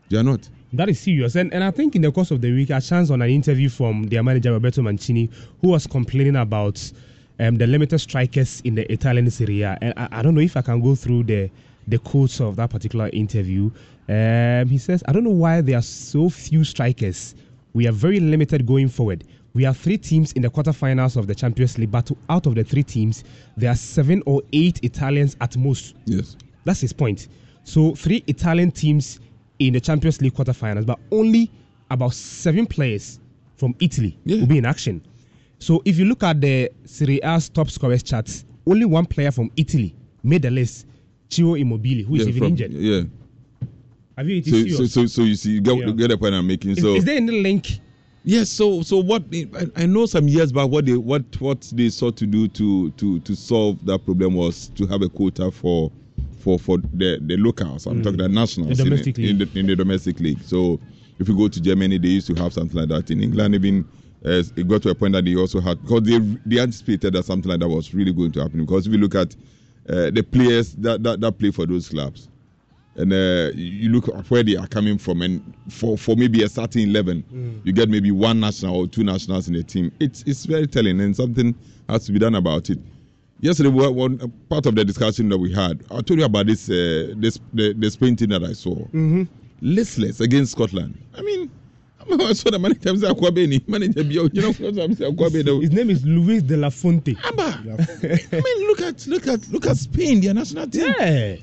[0.10, 0.48] They are not.
[0.74, 1.36] That is serious.
[1.36, 3.70] And, and I think in the course of the week, I chanced on an interview
[3.70, 5.30] from their manager, Roberto Mancini,
[5.62, 6.92] who was complaining about
[7.40, 9.78] um, the limited strikers in the Italian Serie A.
[9.82, 11.50] And I, I don't know if I can go through the,
[11.88, 13.70] the quotes of that particular interview.
[14.10, 17.36] Um, he says, I don't know why there are so few strikers.
[17.74, 19.24] We are very limited going forward.
[19.54, 22.64] We have three teams in the quarterfinals of the Champions League, but out of the
[22.64, 23.24] three teams,
[23.56, 25.96] there are seven or eight Italians at most.
[26.06, 26.38] Yes.
[26.66, 27.28] That's his point.
[27.64, 29.20] So three Italian teams
[29.60, 31.52] in the Champions League quarterfinals, but only
[31.92, 33.20] about seven players
[33.56, 35.02] from Italy will be in action.
[35.60, 39.52] So if you look at the Serie A's top scorers charts, only one player from
[39.56, 40.88] Italy made the list,
[41.34, 42.74] Ciro Immobile, who is Yeah, even from- injured.
[42.74, 43.02] Yeah.
[44.18, 44.38] Have you?
[44.38, 45.92] It So, so, so, so you see, you get, Yeah.
[45.92, 46.72] get the point I'm making.
[46.72, 47.80] Is, so is there any link?
[48.24, 48.50] Yes.
[48.50, 52.16] So so what I, I know some years back what they what what they sought
[52.18, 55.92] to do to to to solve that problem was to have a quota for
[56.40, 57.86] for for the the locals.
[57.88, 58.04] I'm Mm.
[58.04, 60.42] talking the nationals The in in, the, in the domestic league.
[60.44, 60.80] So
[61.20, 63.10] if you go to Germany, they used to have something like that.
[63.12, 63.84] In England, even
[64.26, 67.26] uh, it got to a point that they also had because they they anticipated that
[67.26, 68.64] something like that was really going to happen.
[68.64, 69.36] Because if you look at
[69.90, 72.30] uh, the players that, that that play for those clubs,
[72.96, 76.50] and uh, you look at where they are coming from, and for, for maybe a
[76.50, 77.66] starting 11, Mm.
[77.66, 79.92] you get maybe one national or two nationals in the team.
[80.00, 81.56] It's it's very telling, and something
[81.90, 82.80] has to be done about it.
[83.42, 85.84] Yesterday, one uh, part of the discussion that we had.
[85.92, 88.76] I told you about this uh, this the, the Spain team that I saw.
[88.76, 89.24] Mm-hmm.
[89.62, 90.98] Listless against Scotland.
[91.18, 91.50] I mean,
[92.12, 93.68] I saw the manager say Akwabeni.
[93.68, 95.62] Manager, be- you know, Akwabeni.
[95.62, 97.16] His name is Luis de la Fonte.
[97.24, 100.94] I mean, look at look at look at Spain, their national team.
[101.00, 101.36] Yeah.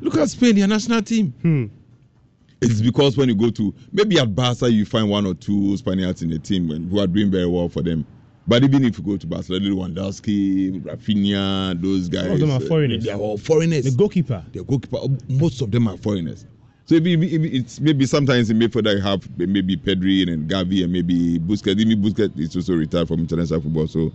[0.00, 1.32] look at Spain, their national team.
[1.42, 1.66] Hmm.
[2.60, 6.22] It's because when you go to maybe at Barca, you find one or two Spaniards
[6.22, 8.06] in the team who are doing very well for them.
[8.46, 12.56] But even if you go to Barcelona, Lewandowski, Rafinha, those guys, All of them are
[12.56, 13.04] uh, foreigners.
[13.04, 13.84] They are all foreigners.
[13.84, 14.44] The goalkeeper.
[14.52, 16.44] The goalkeeper, most of them are foreigners.
[16.92, 20.92] So maybe, maybe it's maybe sometimes in midfield I have maybe Pedri and Gavi and
[20.92, 21.80] maybe Busquets.
[21.80, 23.88] Even Busquets is also retired from international football.
[23.88, 24.12] So,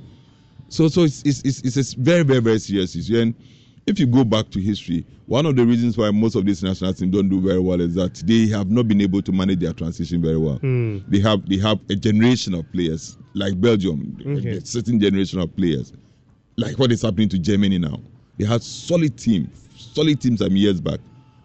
[0.69, 3.19] so so it's it's, it's, it's a very very very serious issue.
[3.19, 3.33] And
[3.87, 6.93] if you go back to history, one of the reasons why most of these national
[6.93, 9.73] teams don't do very well is that they have not been able to manage their
[9.73, 10.57] transition very well.
[10.57, 10.99] Hmm.
[11.07, 14.57] They have they have a generation of players like Belgium, Okay.
[14.57, 15.93] a certain generation of players,
[16.57, 17.99] like what is happening to Germany now.
[18.37, 20.99] They had solid team, solid teams some years back,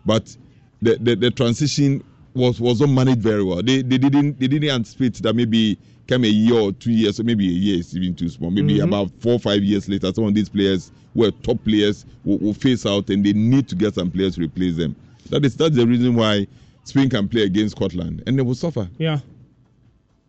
[0.05, 0.37] but
[0.83, 2.03] the, the, the transition
[2.35, 3.63] was was not managed very well.
[3.63, 7.25] They they didn't they didn't anticipate that maybe come a year or two years or
[7.25, 8.51] maybe a year is even too small.
[8.51, 8.85] Maybe Mhm.
[8.85, 12.55] about four or five years later, some of these players were top players will, will
[12.55, 14.97] face out and they need to get some players to replace them.
[15.31, 16.47] That is that's the reason why
[16.85, 18.89] Spain can play against Scotland and they will suffer.
[18.99, 19.21] Yeah.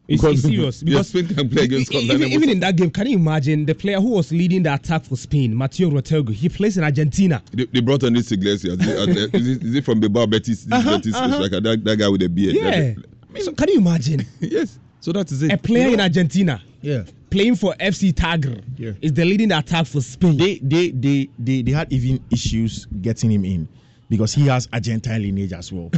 [0.08, 2.90] It's, Because- it's serious because Spain can play against Scotland Even, even in that game,
[2.92, 6.34] can you imagine the player who was leading the attack for Spain, Mateo Retegui?
[6.34, 7.42] He plays in Argentina.
[7.54, 8.80] They, they brought on this Iglesias.
[8.82, 8.88] Is
[9.18, 10.66] it, is it- is it from Bilbao Betis?
[10.66, 11.34] This Uh-huh, Betis uh-huh.
[11.36, 12.56] striker, that, that guy with the beard.
[12.56, 13.42] Yeah.
[13.42, 14.26] So can you imagine?
[14.40, 14.78] yes.
[15.00, 15.52] So that is it.
[15.52, 16.62] A player You in Argentina.
[16.82, 17.04] Yeah.
[17.30, 18.62] Playing for FC Tigre
[19.02, 20.38] is the leading the attack for Spain.
[20.38, 23.68] They they they they, they had even issues getting him in
[24.10, 25.90] because he has Argentine lineage as well.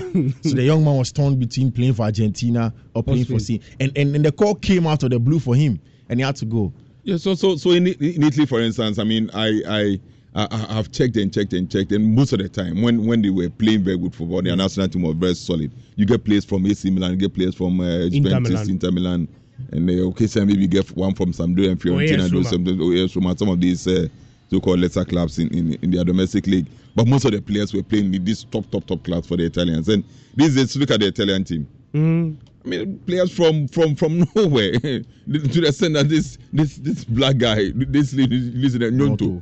[0.41, 3.61] so the young man was torn between playing for Argentina or playing for Spain.
[3.79, 6.35] And, and and the call came out of the blue for him and he had
[6.37, 6.73] to go.
[7.03, 9.99] Yeah, so so so in, in Italy, for instance, I mean, I I
[10.35, 13.29] I have checked and checked and checked, and most of the time, when when they
[13.29, 15.71] were playing very good football, their national team was very solid.
[15.95, 18.69] You get players from AC Milan, you get players from uh, Juventus, Milan.
[18.69, 19.27] Inter Milan,
[19.71, 22.67] and uh, occasionally maybe you get one from Sampdoria and Fiorentina, AS and those some
[22.67, 24.07] AS Roma, some of these uh,
[24.49, 26.67] so-called lesser clubs in, in in their domestic league.
[26.95, 29.45] But most of the players were playing in these top top top clubs for the
[29.45, 29.89] Italians.
[29.89, 30.03] And
[30.35, 31.67] these days, look at the Italian team.
[31.93, 32.37] Mm.
[32.65, 37.37] I mean, players from from from nowhere to the extent that this this this black
[37.37, 39.41] guy, this in Gnonto,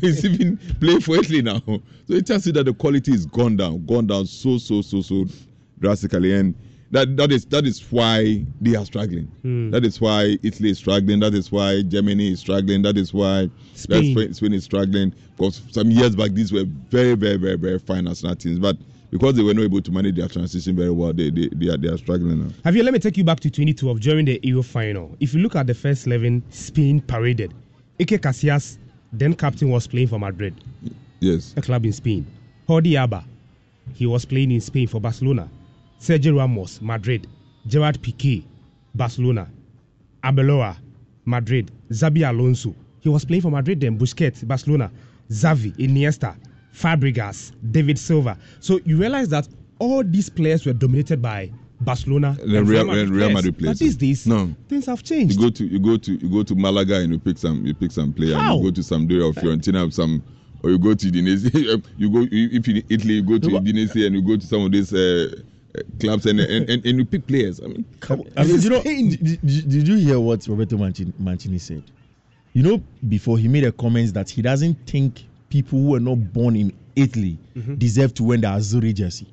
[0.00, 1.60] he's even playing for Italy now.
[1.66, 5.02] So it tells you that the quality is gone down, gone down so so so
[5.02, 5.26] so
[5.78, 6.54] drastically, and
[6.90, 9.24] that that is that is why they are struggling.
[9.42, 9.70] Hmm.
[9.70, 11.20] That is why Italy is struggling.
[11.20, 12.82] That is why Germany is struggling.
[12.82, 14.14] That is why Spain.
[14.14, 15.12] Spain, Spain is struggling.
[15.36, 18.76] Because some years back, these were very very very very fine national teams, but
[19.10, 21.76] because they were not able to manage their transition very well, they they, they, are,
[21.76, 22.54] they are struggling now.
[22.64, 22.82] Have you?
[22.82, 25.16] Let me take you back to 2012 during the Euro final.
[25.20, 27.52] If you look at the first 11, Spain paraded.
[27.98, 28.78] Iker Casillas,
[29.12, 30.54] then captain, was playing for Madrid,
[31.20, 31.52] Yes.
[31.56, 32.26] a club in Spain.
[32.68, 33.24] Jordi Alba,
[33.94, 35.48] he was playing in Spain for Barcelona.
[36.00, 37.26] Sergio Ramos, Madrid.
[37.66, 38.44] Gerard Piqué,
[38.94, 39.48] Barcelona.
[40.22, 40.76] Arbeloa,
[41.24, 41.70] Madrid.
[41.90, 43.98] Xabi Alonso, he was playing for Madrid then.
[43.98, 44.90] Busquets, Barcelona.
[45.30, 46.36] Xavi, Iniesta,
[46.74, 48.38] Fabregas, David Silva.
[48.60, 53.06] So you realize that all these players were dominated by Barcelona The and Real, Real.
[53.06, 53.78] Real Madrid But players.
[53.78, 54.52] these days, no.
[54.68, 55.34] things have changed.
[55.38, 57.74] You go to you go to you go to Malaga and you pick some you
[57.74, 58.34] pick some player.
[58.36, 58.56] How?
[58.56, 60.22] You go to Sampdoria or Fiorentina some,
[60.64, 61.82] or you go to Udinese.
[61.98, 64.62] You go you- if in Italy you go to Udinese and you go to some
[64.62, 65.30] of these uh,
[66.00, 67.60] clubs and, and, and and you pick players.
[67.62, 68.30] I mean, come on.
[68.36, 71.82] I mean, you know, did, did, did you hear what Roberto Mancini, Mancini said?
[72.54, 76.32] You know, before he made a comment that he doesn't think people who were not
[76.32, 77.78] born in Italy Mhm.
[77.78, 79.26] deserve to wear the Azzurri jersey.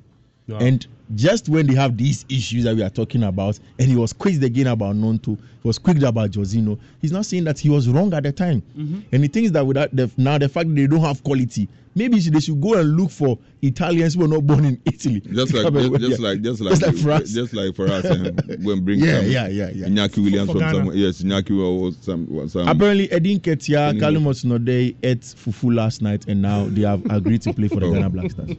[0.48, 0.58] Wow.
[0.58, 4.12] And just when they have these issues that we are talking about, and he was
[4.12, 7.88] quizzed again about Gnonto, he was quizzed about Josino, he's not saying that he was
[7.88, 8.62] wrong at the time.
[8.76, 9.02] Mhm.
[9.12, 12.18] And he thinks that without the, now the fact that they don't have quality, maybe
[12.18, 15.20] they should go and look for Italians who were not born in Italy.
[15.32, 17.30] Just like Come and wear just, their- like just like just like for us.
[17.32, 19.86] just like for us and when bring Yeah, some yeah, yeah, yeah.
[19.86, 20.74] Iñaki Williams For from Ghana.
[20.74, 20.96] somewhere.
[20.96, 22.68] Yes, Iñaki or some some.
[22.68, 24.00] Apparently, Eddie Nketiah, Anyway.
[24.20, 27.92] Kalimot ate fufu last night, and now they have agreed to play for the Oh.
[27.94, 28.50] Ghana Black Stars.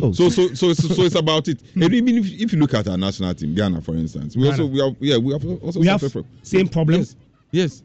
[0.00, 1.60] Oh, So, so, so, so, so it's about it.
[1.74, 4.66] And even if, if you look at our national team, Ghana, for instance, we also
[4.66, 7.16] we have yeah we have also we have from- same problems.
[7.50, 7.80] Yes.
[7.80, 7.82] yes.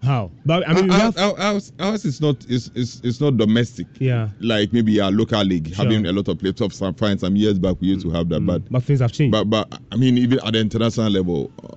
[0.00, 0.30] How?
[0.46, 3.88] But I mean, we have, our- ours, ours is not is, is is not domestic.
[3.98, 5.84] yeah, Like maybe our local league Sure.
[5.84, 6.60] having a lot of players.
[6.60, 9.10] Of some fine some years back we used to have that, but but things have
[9.12, 9.32] changed.
[9.32, 11.76] but but I mean even at the international level, uh,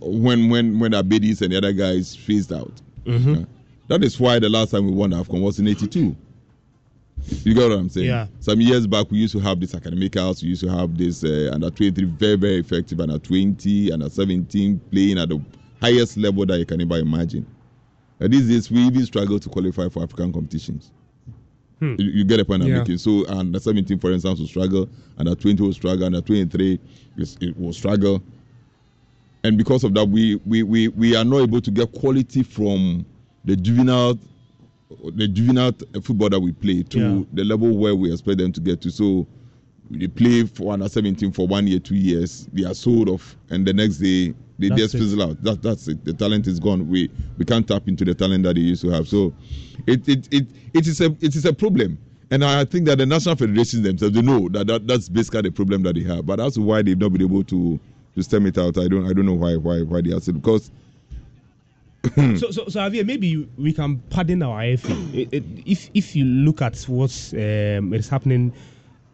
[0.00, 2.72] when when when Abedis and the other guys phased out,
[3.04, 3.42] Mhm.
[3.42, 3.46] uh,
[3.86, 6.16] that is why the last time we won AFCON was in '82.
[7.44, 8.06] You get what I'm saying?
[8.06, 8.26] Yeah.
[8.40, 10.42] Some years back, we used to have this academic house.
[10.42, 14.80] We used to have this uh, under 23 very very effective under 20 under 17
[14.90, 15.40] playing at the
[15.80, 17.46] highest level that you can ever imagine.
[18.20, 20.90] And these days, we even struggle to qualify for African competitions.
[21.80, 21.96] Hmm.
[21.98, 22.78] You, you get the point I'm Yeah.
[22.78, 22.98] making.
[22.98, 24.88] So under 17, for instance, will struggle.
[25.18, 26.06] Under 20 will struggle.
[26.06, 26.80] Under 23,
[27.18, 28.22] it will struggle.
[29.44, 33.04] And because of that, we, we, we, we are not able to get quality from
[33.44, 34.18] the juvenile
[35.14, 35.72] the juvenile
[36.02, 37.22] football that we play to Yeah.
[37.32, 38.90] the level where we expect them to get to.
[38.90, 39.26] So
[39.90, 43.66] they play for under 17 for one year, two years, they are sold off, and
[43.66, 44.98] the next day they That's just it.
[44.98, 45.42] fizzle out.
[45.42, 46.04] That, that's it.
[46.04, 46.88] The talent is gone.
[46.88, 49.06] We we can't tap into the talent that they used to have.
[49.08, 49.32] So
[49.86, 51.98] it it it, it is a it is a problem.
[52.30, 55.50] And I think that the national federations themselves they know that, that that's basically the
[55.52, 56.26] problem that they have.
[56.26, 57.78] But that's why they've not been able to
[58.16, 58.78] to stem it out.
[58.78, 60.70] I don't I don't know why why why they are still because
[62.36, 65.28] so, so, so Javier, maybe we can pardon our IFA.
[65.66, 68.52] If if you look at what's um, is happening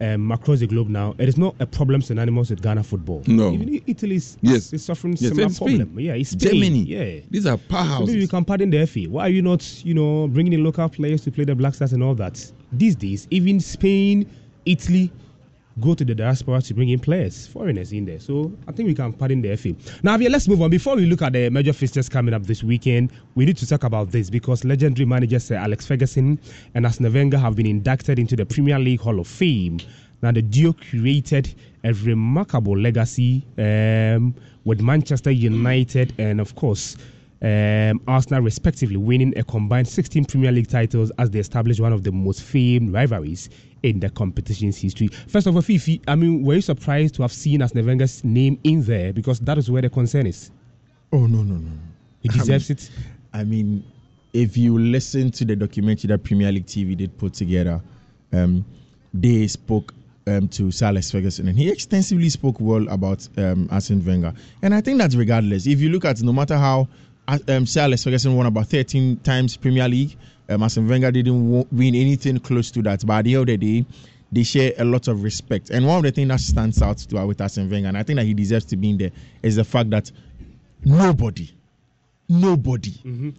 [0.01, 3.23] um, across the globe now, it is not a problem synonymous with Ghana football.
[3.27, 3.53] No.
[3.53, 4.73] Even Italy is, Yes.
[4.73, 5.99] is suffering Yes, similar problem.
[5.99, 6.53] Yeah, it's Spain.
[6.55, 6.81] Germany.
[6.83, 8.07] Yeah, these are So powerhouses.
[8.09, 9.05] maybe we can pardon the FA.
[9.05, 11.93] Why are you not, you know, bringing in local players to play the Black Stars
[11.93, 12.53] and all that?
[12.73, 14.27] These days, even Spain,
[14.67, 15.11] Italy
[15.81, 18.21] go to the diaspora to bring in players, foreigners in there.
[18.21, 19.75] So I think we can pardon the FA.
[20.03, 20.71] Now, Javier, let's move on.
[20.71, 23.85] Before we look at the major fixtures coming up this weekend, we need to talk
[23.85, 26.39] about this because legendary manager Sir Alex Ferguson
[26.75, 29.79] and Arsene Wenger have been inducted into the Premier League Hall of Fame.
[30.23, 31.55] Now, the duo created
[31.85, 36.97] a remarkable legacy um, with Manchester United and, of course,
[37.43, 42.05] um, Arsenal, respectively, winning a combined 16 Premier League titles as they established one of
[42.05, 43.51] the most famed rivalries
[43.83, 45.09] in the competition's history.
[45.09, 48.59] First of all, Fifi, I mean, were you surprised to have seen Arsene Wenger's name
[48.65, 49.13] in there?
[49.13, 50.51] Because that is where the concern is.
[51.13, 51.71] Oh no no no!
[52.21, 52.91] He deserves it.
[53.33, 53.85] I mean,
[54.33, 57.81] if you listen to the documentary that Premier League TV did put together,
[58.33, 58.65] um,
[59.13, 59.93] they spoke
[60.27, 64.33] um, to Alex Ferguson, and he extensively spoke well about um, Arsene Wenger.
[64.63, 65.67] And I think that's regardless.
[65.67, 66.89] If you look at no matter how
[67.29, 70.17] uh, um, Alex Ferguson won about 13 times Premier League,
[70.49, 73.05] um, Arsene Wenger didn't win anything close to that.
[73.07, 73.87] But at the end of the day,
[74.31, 75.71] they share a lot of respect.
[75.71, 78.03] And one of the things that stands out to uh, with Arsene Wenger, and I
[78.03, 79.11] think that he deserves to be in there,
[79.43, 80.11] is the fact that
[80.85, 81.51] nobody,
[82.29, 82.93] nobody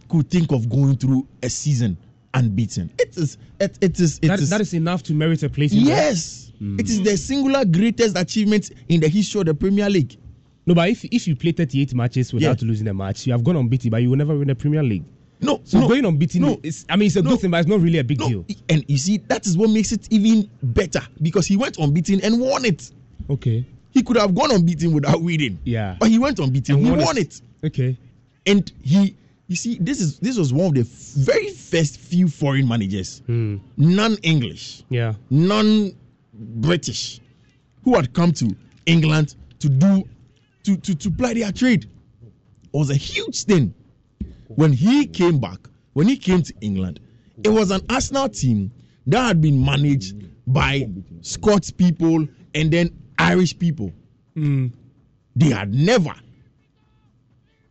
[0.09, 1.97] could think of going through a season
[2.33, 2.89] unbeaten.
[2.99, 5.73] It is, it, it is, it That, is- that is enough to merit a place.
[5.73, 10.17] Yes, it is the singular greatest achievement in the history of the Premier League.
[10.65, 13.57] No, but if, if you play 38 matches without losing a match, you have gone
[13.57, 15.03] unbeaten, but you will never win the Premier League.
[15.43, 17.67] No, So no, going unbeaten, no, is, I mean, it's a good thing, but it's
[17.69, 18.45] not really a big deal.
[18.69, 22.39] And you see, that is what makes it even better because he went unbeaten and
[22.39, 22.89] won it.
[23.29, 23.65] Okay.
[23.91, 25.59] He could have gone unbeaten without winning.
[25.65, 25.97] Yeah.
[25.99, 26.75] But he went unbeaten.
[26.75, 27.41] And he won won, it.
[27.61, 27.67] it.
[27.67, 27.97] Okay.
[28.45, 29.15] And he,
[29.47, 30.83] you see, this is this was one of the
[31.21, 33.57] very first few foreign managers, hmm.
[33.77, 35.13] non-English, Yeah.
[35.29, 37.19] non-British,
[37.83, 40.03] who had come to England to do
[40.63, 41.83] to to to play their trade.
[41.83, 43.73] It was a huge thing.
[44.55, 45.59] When he came back,
[45.93, 46.99] when he came to England,
[47.43, 48.71] it was an Arsenal team
[49.07, 50.15] that had been managed
[50.47, 50.87] by
[51.21, 53.91] Scots people and then Irish people.
[54.35, 54.67] Hmm.
[55.35, 56.13] They had never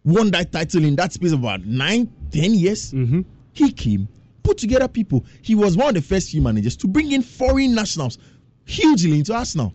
[0.04, 2.92] won that title in that space of about nine, ten years.
[2.92, 3.20] Mm-hmm.
[3.52, 4.08] He came,
[4.42, 5.24] put together people.
[5.42, 8.18] He was one of the first few managers to bring in foreign nationals
[8.64, 9.72] hugely into Arsenal.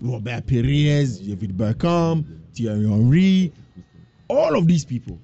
[0.00, 2.24] Robert Pires, David Beckham,
[2.54, 3.52] Thierry Henry,
[4.28, 5.18] all of these people,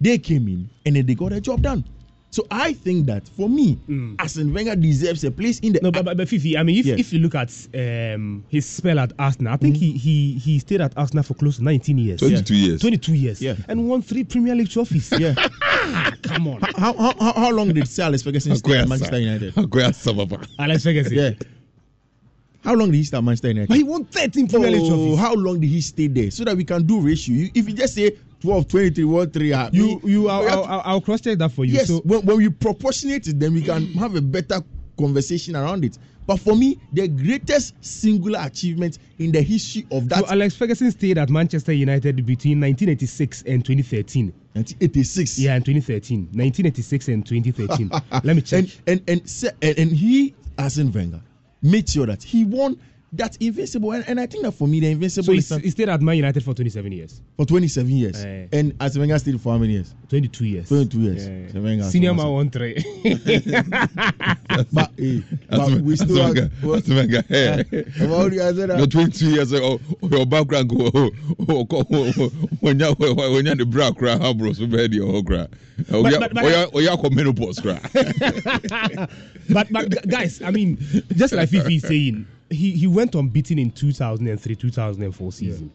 [0.00, 1.84] they came in and then they got a job done.
[2.30, 3.78] So I think that for me,
[4.18, 5.80] Arsene Wenger deserves a place in the.
[5.82, 6.96] No, but, but, but Fifi, I mean, if, Yeah.
[6.98, 10.82] if you look at um, his spell at Arsenal, I think he, he he stayed
[10.82, 12.20] at Arsenal for close to 19 years.
[12.20, 12.80] 22 years.
[12.82, 13.40] 22 years.
[13.40, 13.54] Yeah.
[13.66, 15.10] And won three Premier League trophies.
[15.18, 15.34] Yeah.
[16.22, 16.60] Come on.
[16.76, 19.54] How, how, how, how long did Sir Alex Ferguson stay at Manchester United?
[19.54, 20.46] Akoya Sababa.
[20.58, 21.14] Alex Ferguson.
[21.14, 21.30] Yeah.
[22.62, 23.68] How long did he stay at Manchester United?
[23.68, 25.18] But he won 13 Premier League Oh, trophies.
[25.18, 26.30] how long did he stay there?
[26.30, 27.48] So that we can do ratio.
[27.54, 31.00] If you just say 12, 23, 1, 3, ah, You, we- you, I'll, I'll, I'll,
[31.00, 31.74] cross check that for you.
[31.74, 34.60] yes, So, when, when we proportionate it, then we can have a better
[34.96, 35.98] conversation around it.
[36.26, 40.90] But for me, the greatest singular achievement in the history of that so Alex Ferguson
[40.90, 44.26] stayed at Manchester United between 1986 and 2013.
[44.52, 45.38] 1986.
[45.38, 46.20] Yeah, and 2013.
[46.32, 47.90] 1986 and 2013.
[48.24, 48.66] Let me check.
[48.86, 51.22] And and and, and, and he, Arsene Wenger,
[51.62, 52.78] made sure that he won
[53.12, 53.92] that invincible.
[53.92, 55.88] And, and I think that for me, the invincible so he, is some- he stayed
[55.88, 57.20] at Man United for 27 years.
[57.36, 58.24] for 27 years.
[58.24, 58.46] Eh.
[58.52, 59.94] And Arsene Wenger stayed for how many years?
[60.10, 60.68] 22 years.
[60.68, 61.26] 22 years.
[61.26, 61.44] Yeah, yeah.
[61.46, 62.74] Arsene Wenger has Senior won man some- won three.
[64.72, 66.34] but, eh, but we still have.
[66.60, 67.22] That's Wenger.
[67.28, 67.60] Hey.
[68.00, 71.10] About the other- No, 20 years ago, oh, your background go, oh,
[71.48, 72.28] oh, oh, oh,
[72.60, 75.46] when you when you the bra cry, how bro, so bad your whole cry.
[75.92, 77.80] Oh, But- yeah, but- but- oh, yeah, oh, yeah, come menopause cry.
[79.48, 80.78] but but gu- guys, I mean,
[81.16, 85.70] just like Fifi is saying, he he went on unbeaten in 2003 2004 season.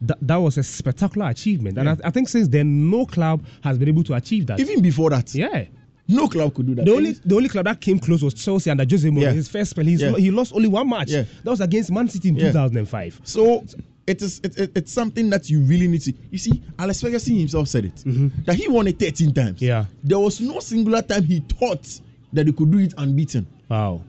[0.00, 3.78] That, that was a spectacular achievement, and I, I think since then, no club has
[3.78, 4.60] been able to achieve that.
[4.60, 5.64] Even before that, yeah,
[6.08, 6.84] no club could do that.
[6.84, 9.22] the only the only club that came close was Chelsea under Jose Mourinho.
[9.22, 9.32] Yeah.
[9.32, 10.12] His first spell, Yeah.
[10.16, 11.10] he lost only one match.
[11.10, 11.24] Yeah.
[11.42, 12.48] That was against Man City in Yeah.
[12.48, 13.20] 2005.
[13.24, 13.64] So
[14.06, 16.12] it is it, it- it's something that you really need to.
[16.30, 18.28] You see, Alex Ferguson himself said it mm-hmm.
[18.44, 19.62] that he won it 13 times.
[19.62, 19.86] Yeah.
[20.02, 22.00] There was no singular time he thought
[22.32, 23.46] that he could do it unbeaten.
[23.68, 24.02] Wow.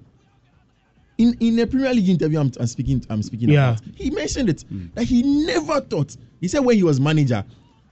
[1.18, 3.05] In in a Premier League interview, I'm, I'm speaking.
[3.09, 3.72] I'm speaking Yeah.
[3.72, 3.82] about.
[3.95, 6.16] He mentioned it that he never thought.
[6.41, 7.43] He said when he was manager,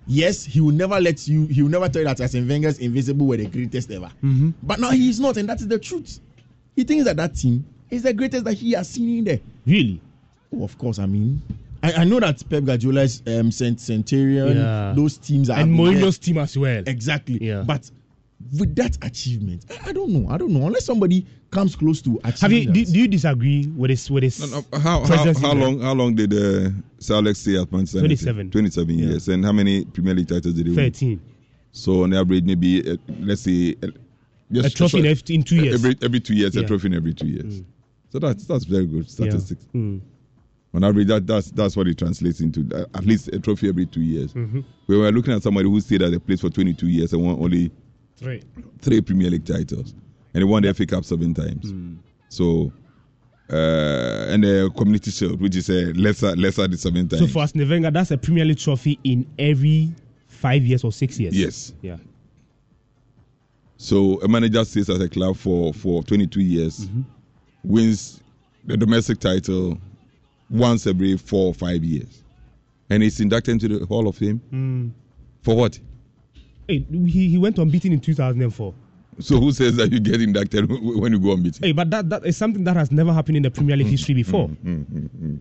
[0.07, 1.45] yes, he will never let you.
[1.47, 4.11] He will never tell you that Arsene Wenger's Invincible were the greatest ever.
[4.23, 4.49] Mm-hmm.
[4.63, 6.19] But now he is not, and that is the truth.
[6.75, 9.39] He thinks that that team is the greatest that he has seen in there.
[9.65, 10.01] Really?
[10.53, 10.99] Oh, of course.
[10.99, 11.41] I mean,
[11.81, 14.93] I, I know that Pep Guardiola's um, Cent- Centurion, Yeah.
[14.95, 16.83] those teams are And Mourinho's team as well.
[16.87, 17.37] Exactly.
[17.41, 17.63] Yeah.
[17.65, 17.89] But
[18.59, 20.29] with that achievement, I, I don't know.
[20.29, 22.19] I don't know unless somebody comes close to.
[22.23, 22.65] Have you?
[22.71, 24.09] Do, do you disagree with this?
[24.09, 24.51] With this?
[24.73, 27.99] How, how, how long how long did uh, Sir Alex stay at Manchester?
[27.99, 28.51] United?
[28.51, 28.51] 27.
[28.51, 29.27] 27 years.
[29.29, 30.91] And how many Premier League titles did he win?
[30.91, 31.21] 13.
[31.71, 33.87] So on average, maybe uh, let's say uh,
[34.63, 35.75] A trophy in in two years.
[35.75, 37.61] Every every two years, a trophy in every two years.
[38.11, 39.65] So that's that's very good statistics.
[39.73, 40.01] Mm.
[40.75, 42.67] On average, that, that's that's what it translates into.
[42.75, 44.33] uh, At least a trophy every two years.
[44.33, 44.63] Mhm.
[44.87, 47.37] We were looking at somebody who stayed at a place for 22 years and won
[47.39, 47.71] only
[48.17, 48.41] Three.
[48.81, 49.93] three Premier League titles,
[50.33, 51.69] and he won the FA Cup seven times.
[51.69, 51.95] Hmm.
[52.29, 52.71] So,
[53.51, 57.21] uh, and the Community Shield, which is a lesser lesser the seven times.
[57.21, 59.91] So for Arsene Wenger, that's a Premier League trophy in every
[60.27, 61.37] five years or six years.
[61.37, 61.73] Yes.
[61.81, 61.97] Yeah.
[63.77, 67.01] So a manager stays at a club for for 22 years, Mm-hmm.
[67.63, 68.21] wins
[68.65, 69.77] the domestic title
[70.49, 72.23] once every four or five years,
[72.89, 74.91] and he's inducted into the Hall of Fame Mm.
[75.41, 75.79] for what?
[76.67, 78.73] Hey, he, he went unbeaten in 2004.
[79.19, 81.63] So who says that you get inducted when you go unbeaten?
[81.63, 84.13] Hey, but that, that is something that has never happened in the Premier League history
[84.13, 84.47] before.
[84.49, 85.39] Mm, mm, mm,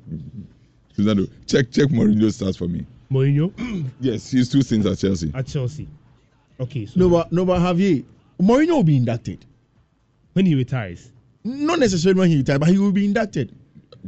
[0.96, 2.84] Susano, check check Mourinho's stats for me.
[3.10, 3.52] Mourinho
[4.00, 5.30] Yes, he's two stints at Chelsea.
[5.34, 5.88] at Chelsea.
[6.60, 8.04] Okay, so No, but no, but have you?
[8.40, 9.44] Mourinho will be inducted
[10.34, 11.10] when he retires.
[11.44, 13.54] Not necessarily when he retires, but he will be inducted.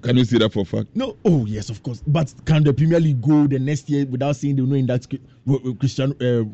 [0.03, 0.89] Can you see that for a fact?
[0.95, 2.03] No, oh yes, of course.
[2.07, 5.21] But can the Premier League go the next year without seeing the not induct Cri-
[5.49, 6.45] uh, uh,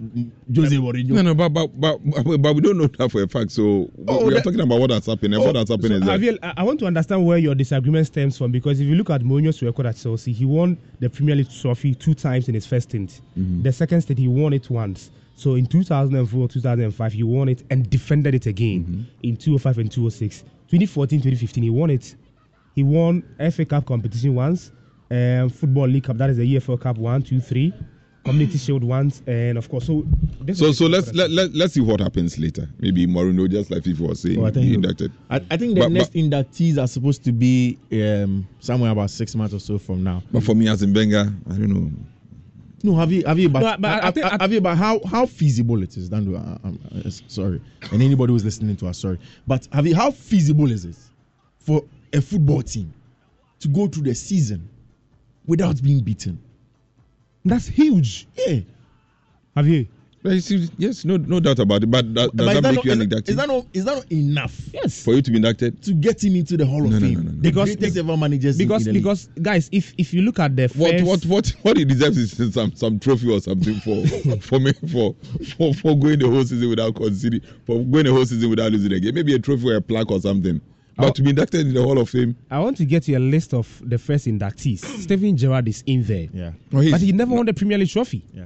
[0.54, 1.08] Jose Mourinho?
[1.10, 1.98] No, no, but but, but
[2.42, 3.50] but we don't know that for a fact.
[3.52, 5.34] So we- Oh, we are that- talking about what has happened.
[5.34, 8.06] And what has happened is that Javier, I I want to understand where your disagreement
[8.06, 11.34] stems from because if you look at Mourinho's record at Chelsea, he won the Premier
[11.36, 13.20] League trophy two times in his first stint.
[13.38, 13.62] Mhm.
[13.62, 15.10] The second stint, he won it once.
[15.36, 19.02] So in 2004, 2005, he won it and defended it again Mm-hmm.
[19.22, 20.44] in 2005 and 2006.
[20.68, 22.14] 2014, 2015, he won it.
[22.74, 24.70] He won FA Cup competition once,
[25.10, 27.72] um, Football League Cup, that is the EFL Cup one, two, three,
[28.24, 30.04] Community Shield once, and of course, so
[30.42, 32.68] this so is- so let's let, let let's see what happens later.
[32.78, 35.10] Maybe Mourinho, just like FIFA was saying, Oh, I think be he- inducted.
[35.30, 39.10] I, I think the But- next but- inductees are supposed to be um, somewhere about
[39.10, 40.22] six months or so from now.
[40.30, 41.90] But for me as in Benga, I don't know.
[42.82, 44.76] No, have you have you about, No, but I have, think- I- have you but
[44.76, 46.08] how how feasible it is?
[46.10, 47.60] Dandu, I, I'm, sorry,
[47.90, 50.96] and anybody who's listening to us, sorry, but have you how feasible is it
[51.58, 51.82] for
[52.12, 52.92] a football team
[53.60, 54.68] to go through the season
[55.46, 56.38] without being beaten?
[57.44, 58.26] That's huge.
[58.36, 58.60] Yeah.
[59.56, 59.86] Have you?
[60.22, 61.90] But you see, yes, no no doubt about it.
[61.90, 63.28] But that, does But that is make not, you an is, inductee?
[63.30, 64.60] is that not is that not enough?
[64.74, 65.02] Yes.
[65.02, 65.82] for you to be inducted?
[65.84, 67.36] To get him into the Hall of No, no, Fame, no, no, no.
[67.36, 70.54] the Because- greatest ever managers in- because in because guys, if if you look at
[70.56, 74.06] the What what what what he deserves is some some trophy or something for
[74.42, 75.16] for me for
[75.56, 78.92] for for going the whole season without conceding for going the whole season without losing
[78.92, 79.14] a game.
[79.14, 80.60] Maybe a trophy or a plaque or something.
[81.00, 81.12] But Oh.
[81.12, 83.54] to be inducted in the Hall of Fame, I want to get you a list
[83.54, 84.84] of the first inductees.
[84.84, 85.00] Hmm.
[85.00, 86.28] Steven Gerrard is in there.
[86.32, 86.52] Yeah.
[86.72, 88.22] Oh, but he never won the Premier League trophy.
[88.34, 88.44] Yeah.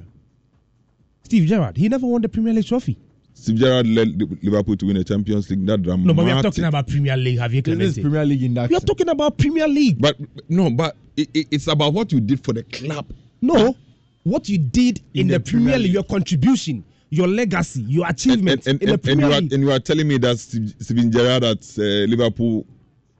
[1.23, 2.97] Steve Gerrard, he never won the Premier League trophy.
[3.33, 5.65] Steve Gerrard led Liverpool to win a Champions League.
[5.65, 6.07] That dramatic.
[6.07, 7.39] No, but we are talking about Premier League.
[7.39, 8.01] Have you This is Clemente?
[8.01, 9.99] Premier League We are talking about Premier League.
[9.99, 13.05] But no, but it, it, it's about what you did for the club.
[13.41, 13.75] No,
[14.23, 16.83] what you did in, the, Premier League, your contribution,
[17.15, 19.53] your legacy, your achievement and, and, in the and, and Premier you are, League.
[19.53, 22.65] and you are telling me that Steve- Steven Gerrard at uh, Liverpool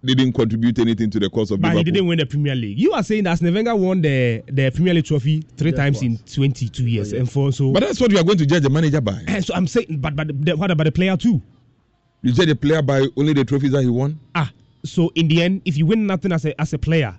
[0.04, 1.86] didn't contribute anything to the cause of but Liverpool.
[1.86, 2.78] he didn't win the Premier League.
[2.78, 6.18] You are saying that Wenger won the, the Premier League trophy three Yeah, times in
[6.20, 7.14] 22 years.
[7.14, 9.20] And for so, But that's what you are going to judge the manager by.
[9.28, 11.42] and so I'm saying, but but the, what about the player too?
[12.22, 14.20] You judge the player by only the trophies that he won.
[14.36, 14.52] Ah,
[14.84, 17.18] so in the end, if you win nothing as a as a player,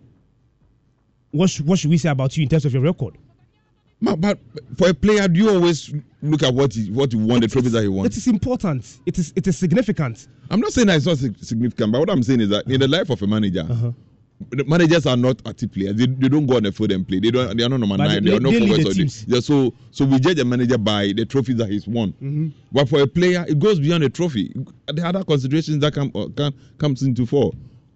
[1.32, 3.14] what sh- what should we say about you in terms of your record?
[4.02, 4.38] But,
[4.76, 5.92] for a player, do you always
[6.22, 8.04] look at what he what he won, the trophies that he won?
[8.06, 8.98] It is important.
[9.06, 10.28] It is it is significant.
[10.50, 12.88] I'm not saying that it's not significant, but what I'm saying is that in the
[12.88, 13.92] life of a manager, Uh-huh.
[14.50, 15.94] the managers are not active players.
[15.96, 17.20] They, they don't go on the field and play.
[17.20, 17.56] They don't.
[17.56, 18.22] They are not number But nine.
[18.24, 18.84] they- They, are not forwards.
[18.84, 19.24] the teams.
[19.26, 22.12] Yeah, so so we judge a manager by the trophies that he's won.
[22.12, 22.48] Mm-hmm.
[22.72, 24.52] But for a player, it goes beyond a trophy.
[24.88, 27.52] The other considerations that come uh, can, comes into four,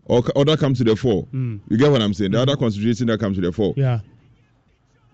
[0.07, 1.27] or, or that comes to the four.
[1.27, 1.61] Mm.
[1.69, 2.31] You get what I'm saying?
[2.31, 3.75] The other consideration that comes to the four.
[3.77, 4.01] Yeah.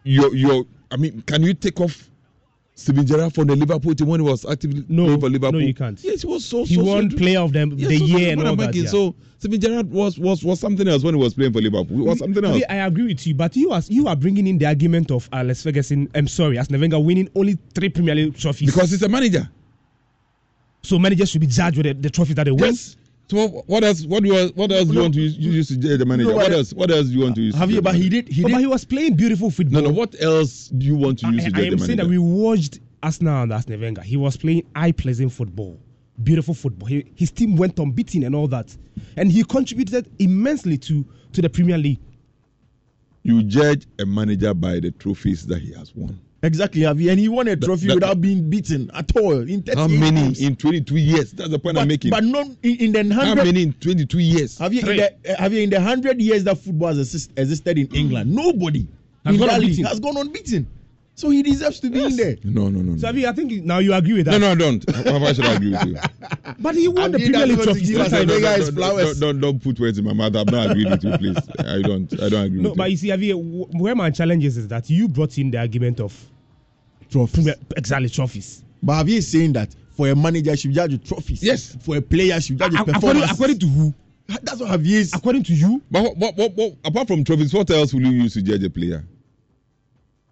[0.04, 0.64] Your your.
[0.90, 2.10] I mean, can you take off?
[2.78, 5.60] Steven Gerrard from the Liverpool team when he was actively No, playing for Liverpool.
[5.60, 5.98] no, you can't.
[6.04, 6.62] Yes, he was so.
[6.66, 8.56] He so, won so, player of the, Yes, the so- so year and all I'm
[8.58, 8.74] that.
[8.74, 8.86] yeah.
[8.86, 11.96] So Steven Gerrard was was was something else when he was playing for Liverpool.
[11.96, 12.62] He was something else.
[12.68, 15.62] I agree with you, but you are you are bringing in the argument of Alex
[15.62, 16.10] Ferguson.
[16.14, 19.48] I'm sorry, as Wenger winning only three Premier League trophies Because he's a manager.
[20.82, 22.72] So managers should be judged with the, the trophy that they win.
[22.74, 22.96] Yes.
[23.28, 24.04] So what else?
[24.06, 25.02] What do you what else do you No.
[25.02, 26.30] want to use, use to judge the manager?
[26.30, 26.72] No, what else?
[26.72, 27.54] What else do you want to use?
[27.54, 27.76] to Have you?
[27.76, 28.28] judge But he did.
[28.28, 28.60] He but did.
[28.60, 29.82] he was playing beautiful football.
[29.82, 29.94] No, no.
[29.94, 32.06] What else do you want to use I, to I judge am the saying that
[32.06, 34.02] we watched Arsenal and Arsene Wenger.
[34.02, 35.78] He was playing eye pleasing football,
[36.22, 36.86] beautiful football.
[36.88, 38.76] He, his team went unbeaten and all that,
[39.16, 41.98] and he contributed immensely to to the Premier League.
[43.24, 46.20] You judge a manager by the trophies that he has won.
[46.42, 47.10] Exactly, have you?
[47.10, 50.20] And he won a trophy that- without being beaten at all in 38 How many
[50.20, 50.40] games.
[50.40, 51.32] in 22 years?
[51.32, 52.10] That's the point but, I'm making.
[52.10, 54.58] But not in, in the How many in 22 years?
[54.58, 57.30] Have you, in the, uh, have you in the hundred years that football has exist,
[57.36, 58.32] existed in England?
[58.34, 58.86] Nobody
[59.24, 59.84] Has in gone that unbeaten.
[59.86, 60.66] has gone unbeaten.
[61.18, 62.36] So he deserves to be in there.
[62.44, 62.92] No, no, no.
[62.92, 62.98] no.
[62.98, 64.32] So Avi, I think now you agree with that.
[64.32, 64.90] No, no, I don't.
[65.06, 65.96] How why should I agree with you?
[66.58, 67.80] But he won the Premier League what trophy.
[67.80, 69.18] he gives That's us how a he- big don't, don't, flowers.
[69.18, 70.36] don't, don't, don't put words in my mouth.
[70.36, 71.36] I'm not agreeing with you, please.
[71.58, 72.12] I don't.
[72.20, 72.62] I don't agree with you.
[72.62, 72.90] No, with but you.
[72.92, 76.14] you see, Avi, where my challenge is is that you brought in the argument of
[77.10, 77.48] Trophies.
[77.76, 78.62] exactly trophies.
[78.82, 81.42] But have you saying that for a manager, you should judge with trophies?
[81.42, 81.76] Yes.
[81.80, 83.30] For a player, you should judge with A- according, performance.
[83.32, 83.94] according to who?
[84.42, 85.14] That's what Javier is.
[85.14, 85.80] According to you?
[85.90, 88.62] But what, what, what, what, apart from trophies, what else will you use to judge
[88.64, 89.04] a player?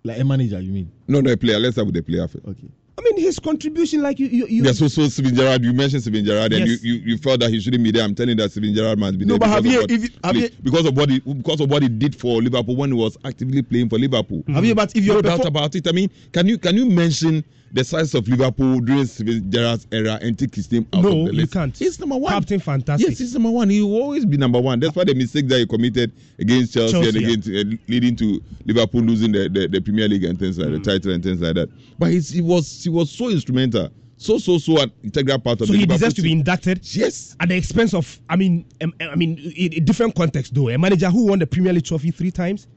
[0.07, 0.92] Like a manager, you mean?
[1.09, 1.59] No, no, a player.
[1.59, 2.44] Let's start with the player first.
[2.46, 2.68] Okay.
[2.98, 6.02] I mean, his contribution, like you, you, you Yeah, so so Steven Gerrard, you mentioned
[6.02, 6.82] Steven Gerrard, and Yes.
[6.84, 8.05] you, you, you felt that he shouldn't be there.
[8.05, 9.90] I'm telling you that Steven Gerrard must be No, there but have you, of what,
[9.90, 12.76] if you- please, Javier- because of what he because of what he did for Liverpool
[12.76, 14.44] when he was actively playing for Liverpool.
[14.48, 14.74] Have you?
[14.74, 15.88] but if you're no doubt about it.
[15.88, 17.42] I mean, can you can you mention
[17.74, 21.26] the size of Liverpool during Steven Gerrard's era and take his name out No, of
[21.26, 21.76] the you can't.
[21.76, 22.32] He's number one.
[22.32, 23.08] Captain Fantastic.
[23.10, 23.68] Yes, he's number one.
[23.68, 24.78] He will always be number one.
[24.78, 27.28] That's why the mistake that he committed against Chelsea, Chelsea, and yeah.
[27.28, 30.82] against uh, leading to Liverpool losing the, the, the Premier League and things like Mm.
[30.84, 31.68] the title and things like that.
[31.98, 35.66] But he's, he was he was so instrumental, so so so an integral part of
[35.66, 35.66] the.
[35.66, 36.80] So the he Liverpool deserves to be inducted.
[36.94, 37.34] Yes.
[37.40, 40.68] At the expense of, I mean, um, I mean, in a different context though.
[40.68, 42.68] A manager who won the Premier League trophy three times.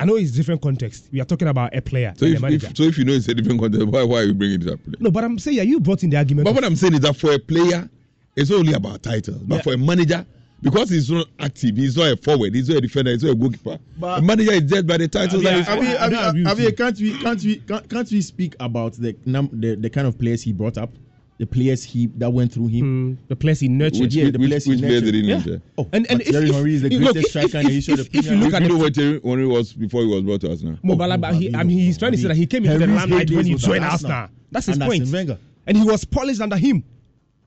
[0.00, 1.08] I know it's different context.
[1.12, 2.66] We are talking about a player So and a if, manager.
[2.68, 4.68] if so if you know it's a different context, why why are you bringing it
[4.68, 4.80] up?
[5.00, 6.44] no, but I'm saying yeah, you brought in the argument.
[6.44, 7.88] But what I'm saying is that for a player,
[8.36, 9.38] it's only about titles.
[9.42, 9.62] But Yeah.
[9.62, 10.24] for a manager,
[10.62, 13.34] because he's not active, he's not a forward, he's not a defender, he's not a
[13.34, 13.78] goalkeeper.
[13.98, 16.44] But- a manager is dead by the titles Yeah, that I mean, Javier, don't agree
[16.44, 16.66] Javier, with you.
[16.70, 20.06] Javier, can't we can't we can't, can't we speak about the, num- the the kind
[20.06, 20.92] of players he brought up,
[21.38, 23.16] the players he that went through him?
[23.16, 24.00] Mm, the players he nurtured.
[24.02, 25.12] Which, yeah, which, the which, players he which players nurtured.
[25.12, 25.58] did he Yeah.
[25.78, 27.74] Oh, and and But Thierry Henry is the look, greatest if- striker in the if-
[27.86, 29.46] history of if- the if you Premier look You at know the what Thierry Henry
[29.46, 30.78] was before he was brought to us now?
[30.82, 33.30] Mo, but, he, I mean, he's trying to say that he came into the limelight
[33.30, 34.12] when he joined Arsenal.
[34.12, 34.28] Arsenal.
[34.50, 35.38] That's his point.
[35.66, 36.82] And he was polished under him.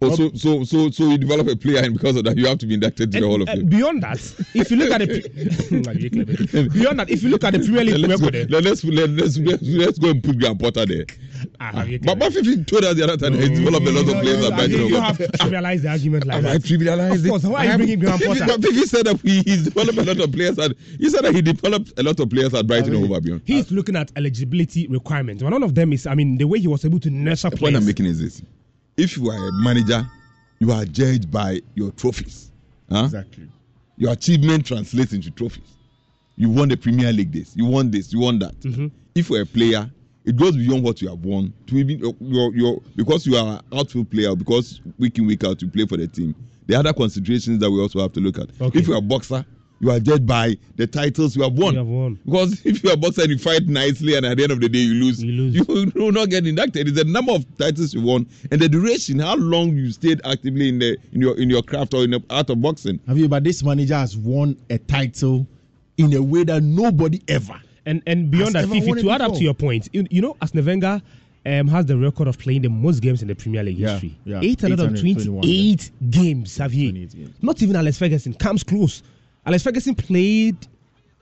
[0.04, 2.58] Oh, so, so, so, so you develop a player, and because of that, you have
[2.58, 3.68] to be inducted to the And, Hall of uh, Fame.
[3.68, 4.18] beyond that,
[4.56, 8.20] if you look at the beyond that, if you look at the Premier League let's,
[8.20, 8.30] go,
[8.60, 11.06] let's, let, let's, let's, let's go and put Graham Potter there.
[11.62, 14.22] Ah, But But Fifi told us the other time that he developed a lot of
[14.22, 14.78] players at I Brighton.
[14.78, 16.64] think you have to trivialize the argument like Have I that.
[16.64, 17.30] trivialized Of it?
[17.30, 18.46] course, why are you I bringing Graham Potter?
[18.48, 20.58] But Fifi said that he, he's developed a lot of players.
[20.60, 23.42] At, he said that he developed a lot of players at Brighton and over beyond.
[23.46, 25.44] He's looking at eligibility requirements.
[25.44, 27.60] One of them is, I mean, the way he was able to nurture The point
[27.60, 27.76] players.
[27.78, 28.42] I'm making is this:
[28.98, 30.06] if you are a manager,
[30.60, 32.52] you are judged by your trophies.
[32.90, 33.04] Huh?
[33.06, 33.48] Exactly.
[33.98, 35.64] Your achievement translates into trophies.
[36.38, 38.60] You won the Premier League this, you won this, you won that.
[38.62, 38.88] Mm-hmm.
[39.14, 39.90] If you're a player,
[40.26, 43.78] it goes beyond what you have won to even your, your, because you are an
[43.80, 46.36] outfield player, because week in, week out you play for the team.
[46.68, 48.50] The other considerations that we also have to look at.
[48.62, 48.80] Okay.
[48.80, 49.44] If you're a boxer,
[49.80, 51.74] you are judged by the titles you have won.
[51.74, 52.20] You have won.
[52.24, 54.70] Because if you're a boxer and you fight nicely and at the end of the
[54.70, 55.56] day you lose, You lose.
[55.56, 56.88] you will not get inducted.
[56.88, 60.70] It's the number of titles you won and the duration, how long you stayed actively
[60.70, 63.00] in the in your in your craft or in the art of boxing.
[63.00, 65.48] Javier, but this manager has won a title
[65.98, 67.60] in a way that nobody ever.
[67.86, 69.90] And and beyond Has that, ever Fifi, won it to add up to your point,
[69.92, 71.02] you, you know, Arsene Wenger
[71.46, 74.18] um, has the record of playing the most games in the Premier League Yeah, history.
[74.26, 74.40] yeah.
[74.42, 76.92] 828 games, Xavier.
[76.92, 77.34] 28 games.
[77.42, 79.02] Not even Alex Ferguson comes close.
[79.46, 80.56] Alex Ferguson played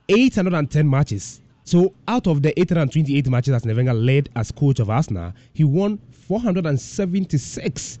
[0.08, 1.40] 810 matches.
[1.64, 5.98] So out of the 828 matches Arsene Wenger led as coach of Arsenal, he won
[6.10, 7.98] 476.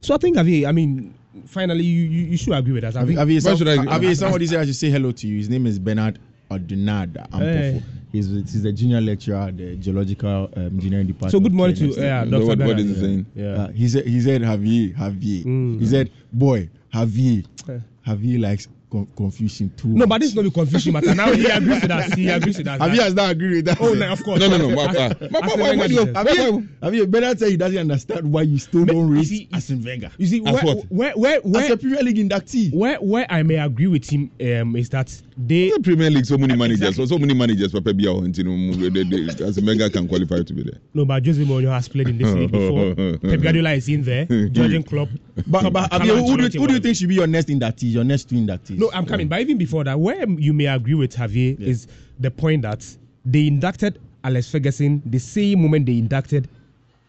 [0.00, 1.14] So I think, Javier, I mean,
[1.46, 2.96] finally, you, you, you should agree with us.
[2.96, 5.36] I think, Javier, Why some, should somebody said I should say hello to you.
[5.38, 6.18] His name is Bernard
[6.50, 7.82] Odunada Hey.
[8.12, 11.32] He's, he's the junior lecturer at the geological um, engineering department.
[11.32, 11.98] so good morning to KNUST.
[11.98, 12.38] uh, So Dr.
[12.46, 12.78] what- what Bernard.
[12.80, 13.26] is he saying?
[13.34, 13.44] Yeah.
[13.46, 15.44] Uh, he said he said Javier Javier.
[15.44, 15.80] Mm.
[15.80, 17.78] He said boy Javier Eh.
[18.06, 19.88] Javier likes con- confusion too.
[19.88, 20.08] No, much.
[20.08, 21.14] but this is not the confusion matter.
[21.14, 22.12] Now he agrees with us.
[22.14, 22.80] He agrees with us.
[22.80, 23.78] Javier has not agreed with that.
[23.80, 24.40] Oh, no, of course.
[24.40, 24.74] No, no, no.
[24.74, 27.56] but- but- but- but why- why you- Wenger why- deserves- why- Javier Bernard said he
[27.56, 30.74] doesn't understand why you still don't you rate see- Arsene Wenger You see, As where,
[30.88, 32.72] where, where, as a where, Premier League inductee.
[32.72, 35.70] where, where I may agree with him um, is that they.
[35.70, 39.02] The Premier League, so many managers, so, so many managers, Papa Bia, you know, they-
[39.04, 40.78] they- as a mega can qualify to be there.
[40.94, 42.94] No, but Jose Mourinho has played in this league before.
[43.18, 44.24] Pep Guardiola is in there.
[44.52, 45.08] Jurgen Klopp.
[45.46, 47.48] But, but Carlo Javier, who, do you, who do you think should be your next
[47.48, 47.92] inductee?
[47.92, 48.78] Your next two inductees?
[48.78, 49.28] No, I'm coming.
[49.28, 51.86] But even before that, where you may agree with Javier is
[52.18, 52.86] the point that
[53.24, 56.48] they inducted Alex Ferguson the same moment they inducted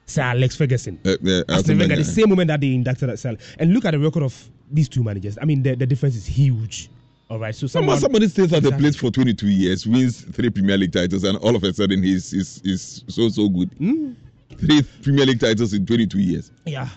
[0.07, 0.99] Sir Alex Ferguson.
[1.05, 3.37] Uh, Arsene Wenger, the same moment that they inducted Sir.
[3.59, 5.37] And look at the record of these two managers.
[5.41, 6.89] I mean, the, the difference is huge.
[7.29, 8.79] All right, so Someone, someone, somebody stays at a Exactly.
[8.83, 12.31] place for 22 years, wins three Premier League titles, and all of a sudden he's
[12.31, 13.69] he's, he's so so good.
[13.77, 14.13] Hmm?
[14.57, 16.51] Three Premier League titles in 22 years.
[16.65, 16.87] Yeah.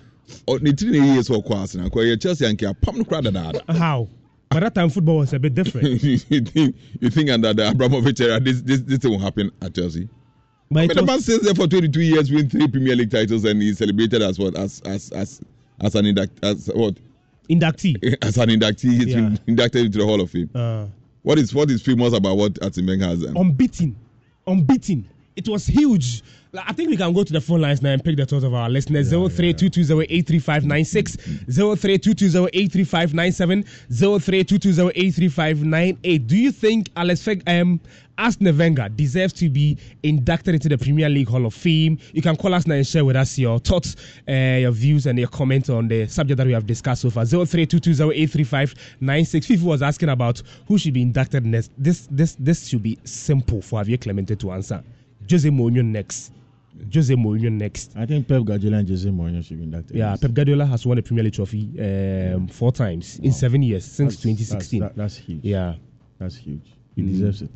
[0.62, 1.90] Ne tiri ne years for Arsenal.
[1.90, 3.62] Kwa Chelsea and Kia pam no crowd dada.
[3.72, 4.08] How?
[4.50, 6.02] By that time, football was a bit different.
[6.02, 9.74] you think you think under the Abramovich era this this this thing will happen at
[9.74, 10.08] Chelsea?
[10.72, 13.44] But I mean, the man stays there for 22 years, win three Premier League titles,
[13.44, 15.40] and he's celebrated as what as as as
[15.80, 16.94] as an induct as what
[17.48, 18.92] inductee as an inductee.
[18.92, 19.16] He's Yeah.
[19.20, 20.50] been inducted into the Hall of Fame.
[20.54, 20.86] Uh,
[21.22, 23.36] what is what is famous about what Wenger has done?
[23.36, 23.94] unbeaten,
[24.46, 25.04] unbeaten.
[25.36, 26.22] It was huge.
[26.58, 28.52] I think we can go to the phone lines now and pick the thoughts of
[28.54, 29.06] our listeners.
[29.06, 31.16] Zero three two two zero eight three five nine six,
[31.48, 34.90] zero three two two zero eight three five nine seven, zero three two two zero
[34.96, 36.26] eight three five nine eight.
[36.26, 37.78] Do you think Alex Feg, um,
[38.18, 41.98] Arsene Wenger deserves to be inducted into the Premier League Hall of Fame?
[42.12, 43.94] You can call us now and share with us your thoughts,
[44.28, 47.26] uh, your views, and your comments on the subject that we have discussed so far.
[47.26, 49.46] Zero three two two zero eight three five nine six.
[49.46, 51.70] Fifi was asking about who should be inducted next.
[51.78, 54.82] This this this should be simple for Javier Clemente to answer.
[55.30, 56.32] Jose Mourinho next.
[56.94, 57.92] Jose Mourinho next.
[57.96, 59.96] I think Pep Guardiola and Jose Mourinho should be inducted.
[59.96, 63.84] Yeah, Pep Guardiola has won a Premier League trophy um, four times in seven years
[63.84, 64.80] since That's- 2016.
[64.80, 65.40] That's, that- that's huge.
[65.44, 65.74] Yeah.
[66.18, 66.72] That's huge.
[66.96, 67.08] He Mm.
[67.10, 67.50] deserves it.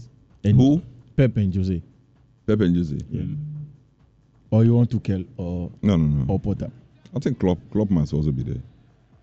[0.45, 0.83] And Who?
[1.17, 1.83] Pep and Jose.
[2.47, 2.99] Pep and Jose.
[3.11, 3.23] Yeah.
[4.51, 6.33] Or you want to kill or No, no, no.
[6.33, 6.71] or Potter.
[7.15, 8.63] I think Klopp Klopp must also be there.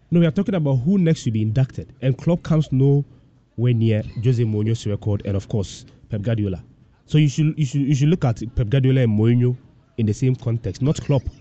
[0.09, 4.03] No, we are talking about who next should be inducted, and Klopp comes nowhere near
[4.23, 6.61] Jose Mourinho's record, and of course Pep Guardiola.
[7.05, 9.55] So you should you should you should look at Pep Guardiola and Mourinho
[9.97, 11.23] in the same context, not Klopp.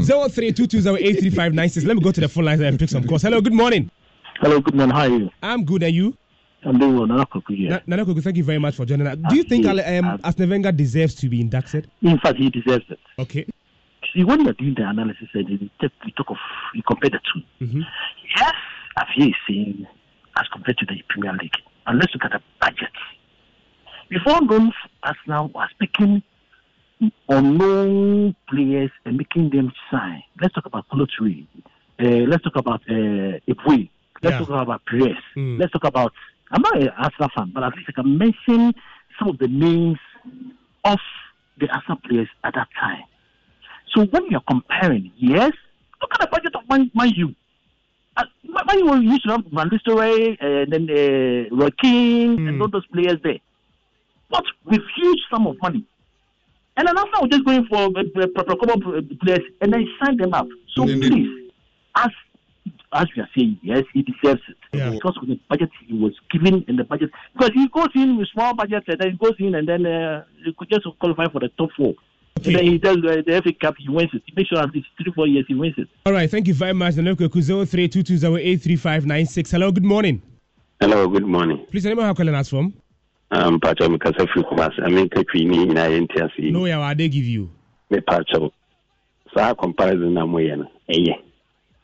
[0.00, 1.86] Zero three two two zero eight three five nine six.
[1.86, 3.22] Let me go to the phone lines and pick some calls.
[3.22, 3.90] Hello, good morning.
[4.40, 4.94] Hello, good morning.
[4.94, 5.30] How are you?
[5.42, 6.14] I'm good, and you?
[6.64, 7.06] I'm doing well.
[7.06, 7.70] Nana here.
[7.70, 9.16] Na- Nana thank you very much for joining us.
[9.28, 11.90] Do you think um, Arsene Wenger deserves to be inducted?
[12.02, 12.98] In fact, he deserves it.
[13.18, 13.46] Okay.
[14.14, 16.36] See, when you're doing the analysis and you, take, you talk of,
[16.74, 17.20] you compare the
[17.60, 17.80] 2 Mm-hmm.
[18.36, 18.52] Yes,
[18.98, 19.86] Afie is saying
[20.38, 21.52] as compared to the Premier League.
[21.86, 22.90] And let's look at the budget.
[24.08, 24.72] Before known
[25.02, 26.22] Arsenal was picking
[27.28, 30.22] unknown players and making them sign.
[30.40, 31.46] Let's talk about Colotri.
[31.98, 33.88] Uh, let's talk about uh, Ipwe.
[34.22, 34.38] Let's Yeah.
[34.46, 35.16] talk about Perez.
[35.36, 35.58] Mm.
[35.60, 36.12] Let's talk about.
[36.50, 38.72] I'm not an Arsenal fan, but at least I can mention
[39.18, 39.98] some of the names
[40.84, 40.98] of
[41.58, 43.02] the Arsenal players at that time.
[43.94, 45.52] So when you're comparing, yes,
[46.00, 47.34] look at the budget of Man, Man U.
[48.16, 52.68] Uh, Man U used to have Van Nistelrooy and then uh, Roy Keane and all
[52.68, 53.38] those players there,
[54.30, 55.84] but with huge sum of money.
[56.76, 59.86] And then after, we're just going for uh, uh, proper couple of players and then
[60.02, 60.46] sign them up.
[60.74, 61.50] So please,
[61.96, 62.10] as
[62.92, 66.64] as we are saying, yes, he deserves it because of the budget he was given
[66.68, 67.10] and the budget.
[67.32, 70.24] Because he goes in with small budget and then he goes in and then uh,
[70.44, 71.94] he could just qualify for the top four.
[72.44, 74.22] And then he does uh, the FA Cup, he wins it.
[74.26, 75.88] He makes sure at least three, four years he wins it.
[76.04, 76.96] All right, thank you very much.
[76.96, 79.50] Nana Kweku, zero three two two zero eight three five nine six.
[79.50, 80.20] Hello, good morning.
[80.80, 81.66] Hello, good morning.
[81.70, 82.74] Please, tell me how calling us from.
[83.30, 84.72] Um, Pacho Mikasa Fukumas.
[84.84, 86.50] I mean, Kakri ni na yenti asi.
[86.50, 87.50] No, yeah, what they give you.
[87.90, 88.52] Me Pacho.
[89.34, 91.14] Saa comparison na mo yɛ no, ɛyɛ.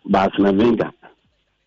[0.08, 0.92] Baasi na Venga.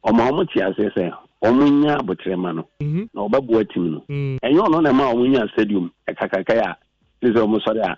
[0.05, 1.11] Ɔmo a ɔmo te ase sɛ,
[1.43, 4.03] ɔmo nya abotire no, na ɔbɛboa tim no.
[4.09, 6.77] Ɛnyɛ ɔno na ɛma ɔmo nya stadium ɛkakaka a,
[7.21, 7.97] te sɛ ɔmo sɔre a,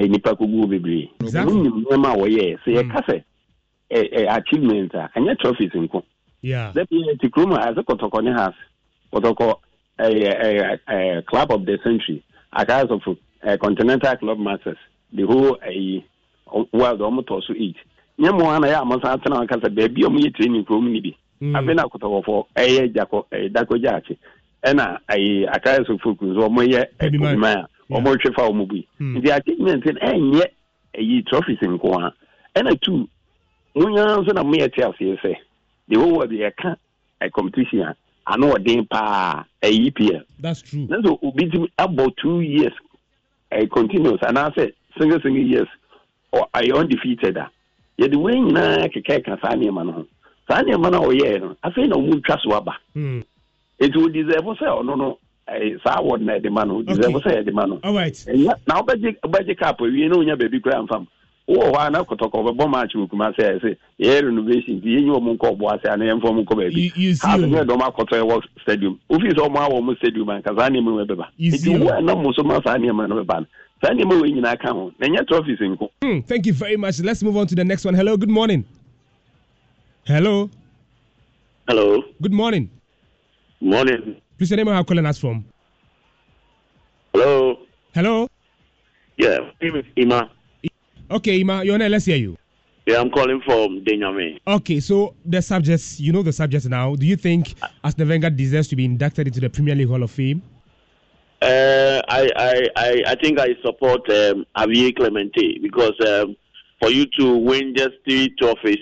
[0.00, 1.10] ɛyɛ nipa kogu bebree.
[1.20, 1.52] Exactly.
[1.52, 2.58] Ɔmo nim nneɛma a wɔyɛ.
[2.64, 3.24] Sɛ yɛka sɛ,
[3.90, 6.02] ɛ ɛ achievement a, ɛnyɛ trophies nko.
[6.40, 6.72] Yeah.
[6.74, 8.54] That means the Kruma as a Kotoko ne has
[9.12, 9.58] Kotoko
[9.98, 12.22] a, a, a, a club of the century,
[12.52, 13.00] a guys of
[13.42, 14.78] a continental club masters,
[15.12, 16.04] the whole a
[16.72, 17.76] world almost also eat.
[18.18, 20.90] Nyɛ mo ana yɛ a mo san tena kasa baabi a mo yɛ training kurom
[20.92, 21.16] ni bi.
[21.42, 24.16] Afei na Kotoko ɛyɛ jako ɛyɛ dako gyaakye
[24.64, 28.86] ɛna ɛyɛ akayɛ so folk nso ɔmo yɛ ɛkuma a ɔmo hwɛ fa ɔmo bi.
[29.00, 30.46] Nti achievement no ɛnyɛ
[30.94, 32.12] ɛyi trophies nko a
[32.58, 33.08] ɛna two
[33.74, 35.34] mo nyinaa nso na mo yɛ te aseɛ sɛ
[35.88, 36.76] the whole world yɛka
[37.20, 40.22] a competition a ano ɔden paa ɛyɛ EPL.
[40.40, 40.86] That's true.
[40.88, 42.72] na so obi ti abɔ two years
[43.52, 45.68] ɛyɛ continuous anaasɛ single single years
[46.32, 47.50] ɔ ɛyɛ undefeated a
[47.98, 50.06] yɛde wɔn nyinaa keka ɛka saa nneɛma no ho
[50.48, 52.72] saa nneɛma no a ɔyɛɛ no afei na ɔmo twa so aba
[53.80, 55.18] eti o deserve sɛ ɔno no
[55.48, 57.80] ɛyɛ saa award na yɛde ma no o deserve sɛ yɛde ma no.
[57.82, 58.16] All right.
[58.66, 61.06] na wobɛgye wobɛgye cap awie na onya baabi koraa mfam
[61.48, 65.10] wowɔ hɔ a na kɔtɔkɔ wobɛbɔ match wɔ kuma sɛ sɛ yɛyɛ renovation nti yɛnyi
[65.10, 67.42] wɔ mo nkɔ ɔboa sɛ ana yɛmfa mo nkɔ baabi you see Half o.
[67.44, 67.46] oh.
[67.46, 71.04] nyɛ dɔm akɔtɔ ɛwɔ stadium wofii sɛ ɔmo awɔ mo stadium anka saa nneɛma no
[71.06, 73.46] bɛba nti wo a na mo so ma saa nneɛma no bɛba no
[73.82, 77.00] saa nneɛma wɔ nyinaa ka ho na ɛnyɛ trophies nko Hmm, thank you very much.
[77.00, 77.94] Let's move on to the next one.
[77.94, 78.64] Hello, good morning.
[80.04, 80.50] Hello,
[81.68, 82.02] Hello.
[82.20, 82.68] good morning.
[83.60, 84.16] Morning.
[84.36, 85.44] Please, tell me how calling us from.
[87.14, 87.58] Hello.
[87.94, 88.26] Hello.
[89.16, 90.28] Yeah, my name is Ima.
[91.12, 92.38] Okay, Ima, your name, let's hear you.
[92.86, 94.40] Yeah, I'm calling from Denyame.
[94.46, 96.96] Okay, so the subjects, you know the subjects now.
[96.96, 97.54] Do you think
[97.84, 100.42] Arsene Wenger deserves to be inducted into the Premier League Hall of Fame?
[101.42, 106.34] Uh, I, I, I, I think I support um, Javier Clemente because um,
[106.80, 108.80] for you to win just three trophies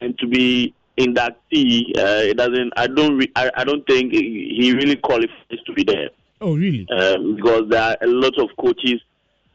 [0.00, 2.72] and to be inductee, uh, it doesn't.
[2.76, 3.18] I don't.
[3.18, 6.08] Re- I, I don't think he he really qualifies to be there.
[6.40, 6.86] Oh, really?
[6.90, 9.00] um, because there are a lot of coaches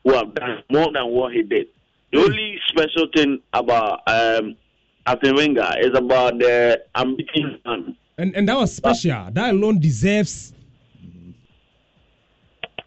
[0.03, 1.67] who have done more than what he did.
[2.11, 4.55] The only special thing about um,
[5.05, 7.95] Arsene Wenger is about the unbeaten man.
[8.17, 9.29] And and that was special.
[9.31, 10.53] That alone deserves.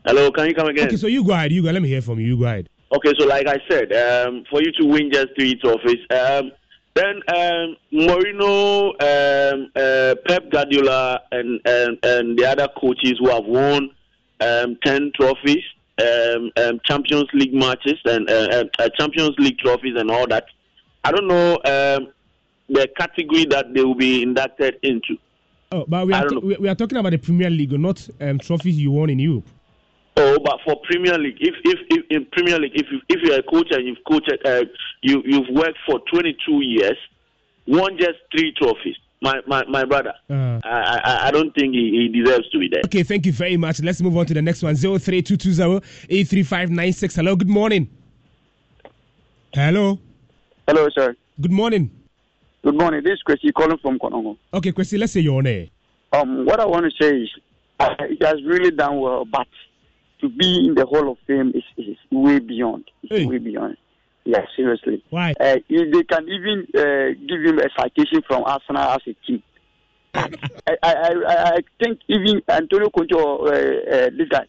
[0.05, 0.87] Hello, can you come again?
[0.89, 1.51] Okay, so you go ahead.
[1.51, 1.71] You go.
[1.71, 2.27] Let me hear from you.
[2.27, 2.69] You go ahead.
[2.95, 6.53] Okay, so like I said, um, for you to win just three trophies, um,
[6.95, 13.45] then um, Mourinho, um, uh, Pep Guardiola, and, and and the other coaches who have
[13.45, 13.91] won
[14.41, 15.65] um, ten trophies,
[16.01, 20.47] um, um, Champions League matches, and uh, uh, Champions League trophies, and all that.
[21.05, 22.13] I don't know um,
[22.69, 25.17] the category that they will be inducted into.
[25.73, 28.93] Oh, but we are, we are talking about the Premier League, not um, trophies you
[28.93, 29.47] won in Europe.
[30.17, 33.39] Oh, but for Premier League, if if, if in Premier League, if you, if you're
[33.39, 34.65] a coach and you've coached, uh,
[35.03, 36.97] you you've worked for 22 years,
[37.67, 38.97] won just three trophies.
[39.25, 42.69] My my, my brother, Uh, I, I I don't think he, he deserves to be
[42.73, 42.83] there.
[42.85, 43.81] okay, thank you very much.
[43.83, 44.75] Let's move on to the next one.
[44.77, 47.17] Zero three two two zero eight three five nine six.
[47.17, 47.89] Hello, good morning.
[49.55, 49.99] Hello.
[50.69, 51.17] Hello, sir.
[51.41, 51.91] Good morning.
[52.63, 53.03] Good morning.
[53.03, 54.37] This is Chrissy calling from Konongo.
[54.53, 55.71] Okay, Chrissy, let's say your name.
[56.13, 57.31] Um, what I want to say is,
[57.81, 59.47] uh, he has really done well, but
[60.21, 62.85] to be in the Hall of Fame is, is way beyond.
[63.03, 63.77] It's way beyond.
[64.25, 65.05] Yeah, seriously.
[65.11, 65.35] Why?
[65.39, 69.43] Uh, they can even uh, give him a citation from Arsenal as a team.
[70.15, 74.47] I, I, I, think even Antonio Conte, uh, uh, this guy,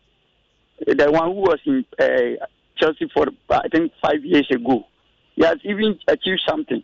[0.85, 2.45] the one who was in uh,
[2.77, 4.85] Chelsea for I think five years ago,
[5.35, 6.83] he has even achieved something.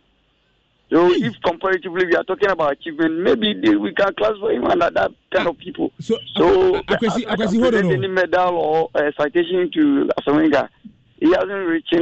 [0.92, 4.90] So if comparatively we are talking about achievement, maybe they- we can classify him under
[4.90, 5.90] that kind of people.
[6.00, 10.68] So, so Akwesi- Akwesi, can hold on, any medal or uh, citation to Asawenga.
[11.18, 11.94] He hasn't reached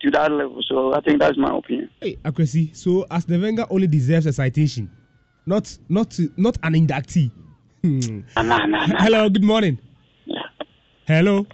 [0.00, 0.62] to that level.
[0.66, 1.90] So I think that's my opinion.
[2.00, 4.90] Hey, Akwesi, so as the Wenger only deserves a citation,
[5.46, 7.30] not not not an inductee.
[7.82, 8.20] Hmm.
[8.36, 9.78] Hello, good morning.
[10.26, 10.42] Yeah.
[11.06, 11.46] Hello.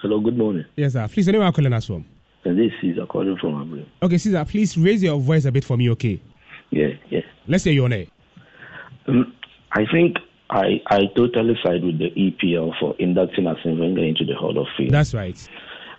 [0.00, 0.64] Hello, good morning.
[0.76, 1.06] Yes, sir.
[1.08, 2.06] Please, anyone calling us from?
[2.44, 3.84] And this is Caesar calling from Abu.
[4.02, 6.20] Okay, Caesar, please raise your voice a bit for me, okay?
[6.70, 7.20] Yeah, yeah.
[7.46, 8.10] Let's hear your name.
[9.08, 9.34] Um,
[9.72, 10.16] I think
[10.48, 14.66] I I totally side with the EPL for inducting Arsene Wenger into the Hall of
[14.78, 14.88] Fame.
[14.88, 15.36] That's right.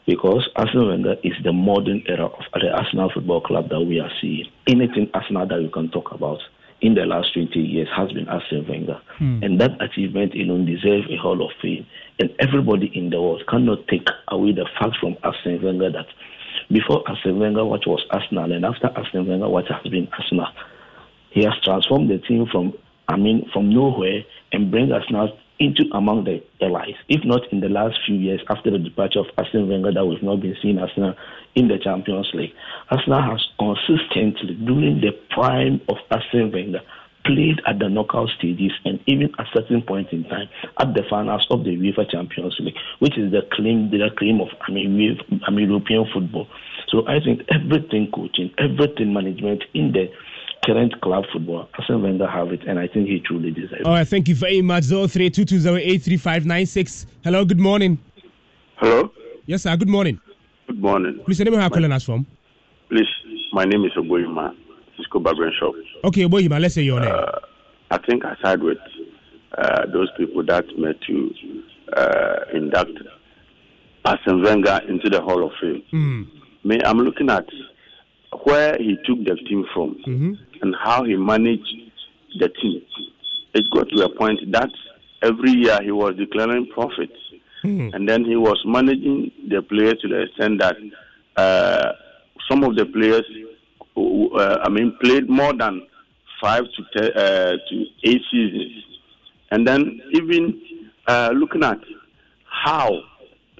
[0.05, 4.11] Because Arsene Wenger is the modern era of the Arsenal Football Club that we are
[4.19, 4.45] seeing.
[4.67, 6.39] Anything Arsenal that we can talk about
[6.81, 8.99] in the last 20 years has been Arsene Wenger.
[9.17, 9.43] Hmm.
[9.43, 11.85] And that achievement alone deserves a Hall of Fame.
[12.19, 16.07] And everybody in the world cannot take away the fact from Arsene Wenger that
[16.71, 20.47] before Arsene Wenger, what was Arsenal, and after Arsene Wenger, what has been Arsenal.
[21.29, 22.73] He has transformed the team from,
[23.07, 26.95] I mean, from nowhere and bring Arsenal into among the allies.
[27.07, 30.23] If not in the last few years after the departure of Arsene Wenger, that we've
[30.23, 31.13] not been seeing Arsenal
[31.55, 32.53] in the Champions League.
[32.89, 36.81] Arsenal has consistently, during the prime of Arsene Wenger,
[37.23, 40.49] played at the knockout stages and even at certain point in time
[40.79, 44.47] at the finals of the UEFA Champions League, which is the claim the claim of
[44.67, 46.47] I mean, I mean European football.
[46.89, 50.09] So I think everything coaching, everything management in the
[50.65, 53.85] current club football, Arsene Wenger have it, and I think he truly deserves it.
[53.85, 54.83] All right, thank you very much.
[54.85, 57.05] 0322083596.
[57.23, 57.97] Hello, good morning.
[58.77, 59.11] Hello.
[59.45, 60.19] Yes, sir, good morning.
[60.67, 61.19] Good morning.
[61.25, 62.25] Please, anyone calling us from?
[62.89, 63.07] Please,
[63.53, 64.55] my name is Oboyima,
[64.97, 65.73] Cisco Barbering Shop.
[66.03, 67.11] Okay, boy, man, let's say your name.
[67.11, 67.31] Uh,
[67.89, 68.77] I think I side with
[69.57, 71.31] uh, those people that met you
[71.95, 72.91] uh, induct
[74.05, 75.83] Arsene Wenger into the Hall of Fame.
[75.91, 76.23] Hmm.
[76.63, 77.45] Me, I'm looking at
[78.43, 80.33] where he took the team from Mm-hmm.
[80.61, 81.67] And how he managed
[82.39, 82.81] the team.
[83.53, 84.69] It got to a point that
[85.21, 87.13] every year he was declaring profits.
[87.61, 87.89] Hmm.
[87.93, 90.75] and then he was managing the players to the extent that
[91.37, 91.91] uh,
[92.49, 93.23] some of the players,
[93.95, 95.85] uh, I mean, played more than
[96.41, 98.83] five to ten, uh, to eight seasons,
[99.51, 100.59] and then even
[101.07, 101.77] uh, looking at
[102.45, 102.89] how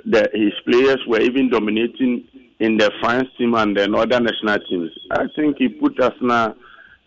[0.03, 2.25] the, his players were even dominating
[2.59, 4.91] in the France team and the other national teams.
[5.11, 6.55] I think he put Arsenal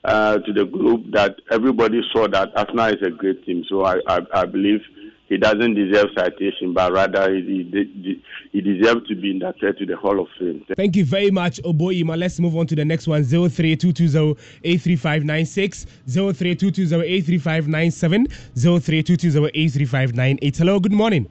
[0.04, 3.64] uh, to the group that everybody saw that Arsenal is a great team.
[3.68, 4.80] So I, I, I believe
[5.28, 9.96] he doesn't deserve citation, but rather he, he, he deserves to be inducted to the
[9.96, 10.66] Hall of Fame.
[10.76, 12.18] Thank you very much, Oboyima.
[12.18, 20.56] Let's move on to the next one 0322083596, 0322083597, 0322083598.
[20.56, 21.26] Hello, good morning.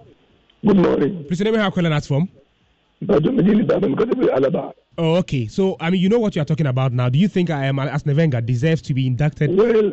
[0.65, 1.25] Good morning.
[1.27, 2.27] Please, name how calling us from?
[4.97, 5.47] Oh, okay.
[5.47, 7.09] So, I mean, you know what you are talking about now.
[7.09, 9.49] Do you think I am as Wenger deserves to be inducted?
[9.57, 9.91] Well,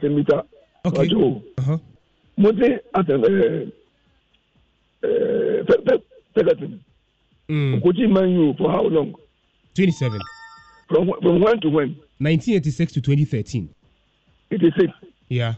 [0.00, 0.48] can meet up.
[0.84, 1.08] Okay.
[1.14, 1.42] Oh.
[1.58, 1.78] Uh-huh.
[2.94, 3.70] At Pegatin.
[5.02, 5.08] Uh,
[6.38, 6.78] uh,
[7.48, 7.82] mm.
[7.82, 9.14] Coaching Man U for how long?
[9.74, 10.20] 27.
[10.88, 11.96] From from when to when?
[12.18, 13.68] 1986 to 2013.
[14.50, 14.92] 86.
[15.28, 15.54] Yeah.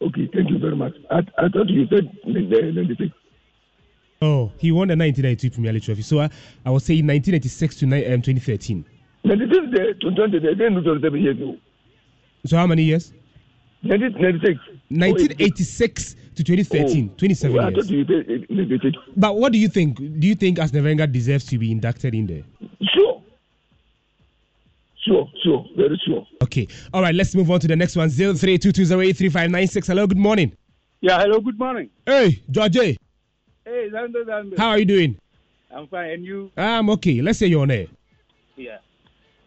[0.00, 0.92] Okay, thank you very much.
[1.10, 3.12] I, I thought you said 96.
[4.22, 6.02] Oh, he won the 1992 Premier League trophy.
[6.02, 6.30] So I,
[6.64, 8.84] I was saying 1986 to um, 2013.
[9.24, 11.56] 96 the 20, they didn't do 27 years ago.
[12.46, 13.12] So how many years?
[13.82, 14.58] 1996.
[14.88, 17.10] 1986 to 2013.
[17.12, 17.18] Oh.
[17.18, 17.90] 27 Oh, I years.
[17.90, 19.96] you But what do you think?
[19.98, 22.42] Do you think Arsene Wenger deserves to be inducted in there?
[22.94, 23.22] Sure.
[25.04, 26.26] Sure, sure, very sure.
[26.42, 26.66] Okay.
[26.92, 28.08] All right, let's move on to the next one.
[28.08, 29.86] 0322083596.
[29.86, 30.52] Hello, good morning.
[31.00, 31.90] Yeah, hello, good morning.
[32.06, 32.96] Hey, George.
[33.66, 34.56] Hey, Zando, Zando.
[34.56, 35.18] How are you doing?
[35.74, 36.52] I'm fine, and you?
[36.56, 37.20] I'm okay.
[37.20, 37.86] Let's say you're on air.
[38.54, 38.78] Yeah.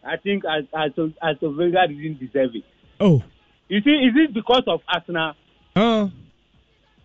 [0.04, 0.90] I think as as
[1.22, 2.64] as didn't deserve it.
[3.00, 3.22] Oh.
[3.68, 5.32] You see, is it because of Arsenal?
[5.74, 6.08] Uh,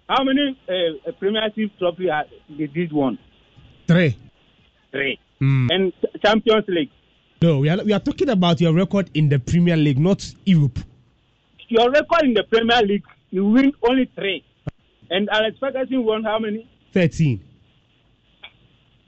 [0.10, 3.18] How many uh, Premiership trophy are, they did one?
[3.88, 4.18] three.
[4.92, 5.18] Three.
[5.42, 5.70] Mm.
[5.72, 6.92] And Champions League.
[7.42, 10.80] No, we are, we are talking about your record in the Premier League, not Europe.
[11.70, 14.44] Your record in the Premier League, you win only three.
[15.10, 16.70] And Alex Ferguson won how many?
[16.96, 17.42] 13.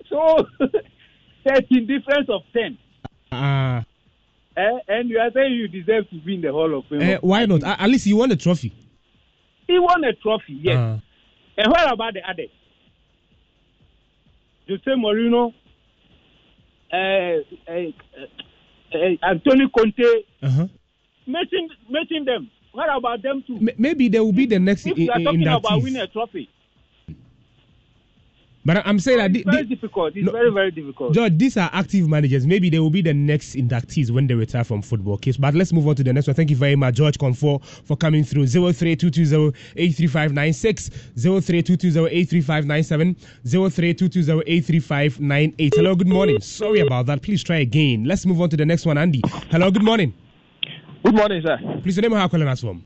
[0.10, 0.46] So,
[1.48, 2.78] 13 difference of 10.
[3.32, 3.82] Uh,
[4.58, 4.80] Eh?
[4.88, 7.00] And you are saying you deserve to be in the Hall of Fame.
[7.02, 7.64] eh, why not?
[7.64, 8.74] At at least you won a trophy.
[9.68, 10.76] He won a trophy, yes.
[10.76, 10.98] Uh,
[11.58, 12.50] And what about the others?
[14.68, 15.54] Jose Mourinho,
[16.92, 20.04] uh, uh, uh, Antonio Conte,
[20.42, 20.68] uh-huh.
[21.28, 22.50] mention, mention them.
[22.74, 23.58] What about them too?
[23.58, 26.02] M- maybe they will be the next if in, you are in, talking about winning
[26.02, 26.50] a trophy,
[28.68, 30.18] But I'm saying that it's the- very the- difficult.
[30.18, 31.14] It's No, very, very difficult.
[31.14, 32.46] George, these are active managers.
[32.46, 35.38] Maybe they will be the next inductees when they retire from football case.
[35.38, 36.34] But let's move on to the next one.
[36.36, 38.44] Thank you very much, George Comfort, for coming through.
[38.48, 43.16] 03220-83596, 03220-83597,
[43.46, 45.74] 03220-83598.
[45.76, 46.42] Hello, good morning.
[46.42, 47.22] Sorry about that.
[47.22, 48.04] Please try again.
[48.04, 49.22] Let's move on to the next one, Andy.
[49.50, 50.14] Hello, good morning.
[51.06, 51.58] Good morning, sir.
[51.84, 52.86] Please, your name and how calling us from?